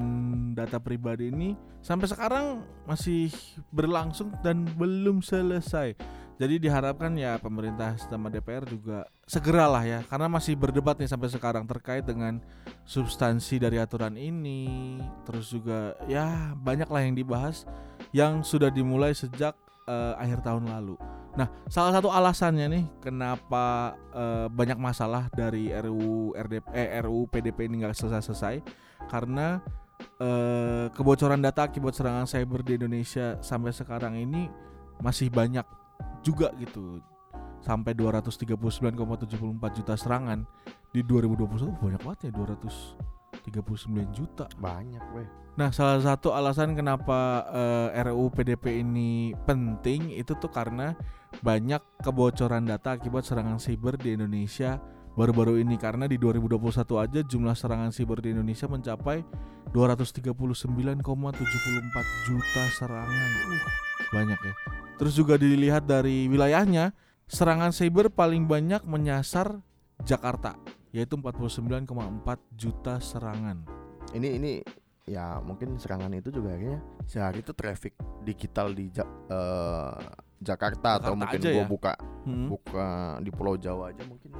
data 0.54 0.80
pribadi 0.80 1.28
ini 1.28 1.52
sampai 1.78 2.08
sekarang 2.08 2.44
masih 2.88 3.28
berlangsung 3.68 4.32
dan 4.40 4.64
belum 4.64 5.20
selesai. 5.20 5.92
Jadi 6.38 6.62
diharapkan 6.62 7.18
ya 7.18 7.34
pemerintah 7.36 7.98
sama 7.98 8.30
DPR 8.30 8.62
juga 8.62 9.10
segeralah 9.26 9.82
ya 9.82 10.00
karena 10.06 10.30
masih 10.30 10.54
berdebat 10.54 10.94
nih 10.94 11.10
sampai 11.10 11.26
sekarang 11.28 11.66
terkait 11.66 12.06
dengan 12.06 12.38
substansi 12.86 13.58
dari 13.58 13.76
aturan 13.76 14.14
ini. 14.14 14.96
Terus 15.26 15.50
juga 15.50 15.98
ya 16.06 16.54
banyaklah 16.54 17.02
yang 17.02 17.18
dibahas 17.18 17.66
yang 18.14 18.40
sudah 18.40 18.70
dimulai 18.70 19.12
sejak 19.12 19.58
eh, 19.88 20.14
akhir 20.20 20.44
tahun 20.44 20.68
lalu. 20.68 21.00
Nah, 21.38 21.48
salah 21.70 21.94
satu 21.94 22.12
alasannya 22.12 22.66
nih 22.68 22.84
kenapa 23.00 23.96
eh, 24.12 24.46
banyak 24.52 24.76
masalah 24.76 25.32
dari 25.32 25.72
RUU 25.72 26.36
RDP 26.36 26.66
eh, 26.76 27.00
RUU 27.00 27.30
PDP 27.30 27.70
ini 27.70 27.84
nggak 27.84 27.96
selesai-selesai 27.96 28.60
karena 29.08 29.62
eh, 30.20 30.86
kebocoran 30.92 31.40
data 31.40 31.64
akibat 31.64 31.94
serangan 31.96 32.26
cyber 32.28 32.60
di 32.66 32.76
Indonesia 32.76 33.38
sampai 33.40 33.72
sekarang 33.72 34.18
ini 34.18 34.50
masih 35.00 35.30
banyak 35.30 35.64
juga 36.20 36.52
gitu. 36.60 37.00
Sampai 37.58 37.90
239,74 37.90 39.78
juta 39.82 39.94
serangan 39.98 40.46
di 40.94 41.02
2021 41.02 41.74
banyak 41.82 42.00
banget 42.06 42.30
ya 42.30 43.17
39 43.46 44.10
juta. 44.10 44.46
Banyak 44.58 45.04
weh. 45.14 45.28
Nah, 45.58 45.74
salah 45.74 45.98
satu 45.98 46.30
alasan 46.30 46.78
kenapa 46.78 47.42
eh, 47.50 47.98
RUU 48.06 48.30
PDP 48.30 48.86
ini 48.86 49.34
penting 49.42 50.14
itu 50.14 50.38
tuh 50.38 50.54
karena 50.54 50.94
banyak 51.42 51.82
kebocoran 51.98 52.62
data 52.62 52.94
akibat 52.94 53.26
serangan 53.26 53.58
siber 53.58 53.98
di 53.98 54.14
Indonesia 54.14 54.78
baru-baru 55.18 55.58
ini 55.58 55.74
karena 55.74 56.06
di 56.06 56.14
2021 56.14 56.78
aja 57.02 57.20
jumlah 57.26 57.58
serangan 57.58 57.90
siber 57.90 58.22
di 58.22 58.30
Indonesia 58.30 58.70
mencapai 58.70 59.26
239,74 59.74 61.02
juta 62.30 62.62
serangan. 62.78 63.30
Uh, 63.50 63.66
banyak 64.14 64.38
ya. 64.38 64.54
Terus 64.94 65.18
juga 65.18 65.34
dilihat 65.34 65.90
dari 65.90 66.30
wilayahnya, 66.30 66.94
serangan 67.26 67.74
cyber 67.74 68.14
paling 68.14 68.46
banyak 68.46 68.86
menyasar 68.86 69.58
Jakarta 70.06 70.54
yaitu 70.90 71.14
49,4 71.14 71.84
juta 72.52 72.96
serangan. 72.98 73.62
Ini 74.10 74.28
ini 74.36 74.52
ya 75.04 75.40
mungkin 75.40 75.76
serangan 75.76 76.12
itu 76.12 76.28
juga 76.28 76.52
akhirnya 76.52 76.80
sehari 77.04 77.40
itu 77.40 77.52
traffic 77.52 77.96
digital 78.22 78.72
di 78.72 78.88
Ja- 78.88 79.08
eh, 79.28 79.96
Jakarta, 80.38 81.02
atau 81.02 81.12
Jakarta 81.12 81.18
mungkin 81.18 81.40
aja 81.40 81.48
gua 81.50 81.58
ya? 81.58 81.66
buka 81.66 81.92
Hmm. 82.22 82.46
buka 82.46 82.88
di 83.18 83.30
Pulau 83.32 83.56
Jawa 83.56 83.90
aja 83.90 84.04
mungkin 84.04 84.30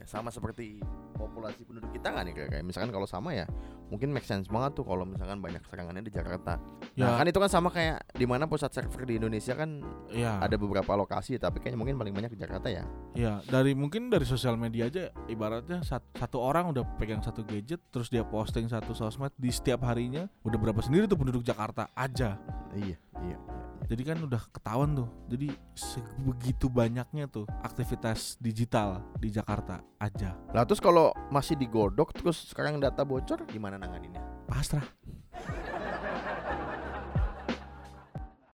ya 0.00 0.04
sama 0.08 0.32
seperti 0.32 0.80
populasi 1.12 1.68
penduduk 1.68 1.92
kita 1.92 2.08
nggak 2.08 2.24
nih 2.24 2.34
kayak, 2.48 2.64
misalkan 2.64 2.88
kalau 2.88 3.04
sama 3.04 3.36
ya 3.36 3.44
mungkin 3.92 4.08
make 4.08 4.24
sense 4.24 4.48
banget 4.48 4.80
tuh 4.80 4.88
kalau 4.88 5.04
misalkan 5.04 5.36
banyak 5.44 5.60
serangannya 5.68 6.00
di 6.00 6.08
Jakarta. 6.08 6.56
Ya, 6.96 7.12
Nah 7.12 7.20
kan 7.20 7.26
itu 7.28 7.36
kan 7.36 7.50
sama 7.52 7.68
kayak 7.68 8.00
di 8.16 8.24
mana 8.24 8.48
pusat 8.48 8.72
server 8.72 9.04
di 9.04 9.20
Indonesia 9.20 9.52
kan 9.52 9.84
ya. 10.08 10.40
ada 10.40 10.56
beberapa 10.56 10.88
lokasi 10.96 11.36
tapi 11.36 11.60
kayaknya 11.60 11.76
mungkin 11.76 12.00
paling 12.00 12.14
banyak 12.16 12.32
di 12.32 12.40
Jakarta 12.40 12.72
ya. 12.72 12.88
Ya, 13.12 13.44
dari 13.44 13.76
mungkin 13.76 14.08
dari 14.08 14.24
sosial 14.24 14.56
media 14.56 14.88
aja 14.88 15.12
ibaratnya 15.28 15.84
sat- 15.84 16.06
satu 16.16 16.40
orang 16.40 16.72
udah 16.72 16.86
pegang 16.96 17.20
satu 17.20 17.44
gadget 17.44 17.82
terus 17.92 18.08
dia 18.08 18.24
posting 18.24 18.70
satu 18.70 18.96
sosmed 18.96 19.34
di 19.36 19.52
setiap 19.52 19.84
harinya 19.84 20.24
udah 20.46 20.56
berapa 20.56 20.80
sendiri 20.80 21.04
tuh 21.04 21.20
penduduk 21.20 21.44
Jakarta 21.44 21.90
aja. 21.92 22.40
Iya, 22.72 22.96
iya. 22.96 23.36
iya. 23.36 23.38
Jadi 23.90 24.02
kan 24.06 24.22
udah 24.22 24.38
ketahuan 24.54 24.94
tuh. 24.94 25.08
Jadi 25.26 25.50
sebegitu 25.74 26.70
banyaknya 26.70 27.26
tuh 27.26 27.42
aktivitas 27.60 28.38
digital 28.38 29.02
di 29.18 29.34
Jakarta 29.34 29.82
aja. 30.00 30.34
Lah 30.56 30.64
terus 30.64 30.80
kalau 30.80 31.12
masih 31.28 31.54
digodok 31.60 32.16
terus 32.16 32.48
sekarang 32.48 32.80
data 32.80 33.04
bocor 33.04 33.44
gimana 33.46 33.76
nanganinnya? 33.76 34.24
Pasrah. 34.48 34.84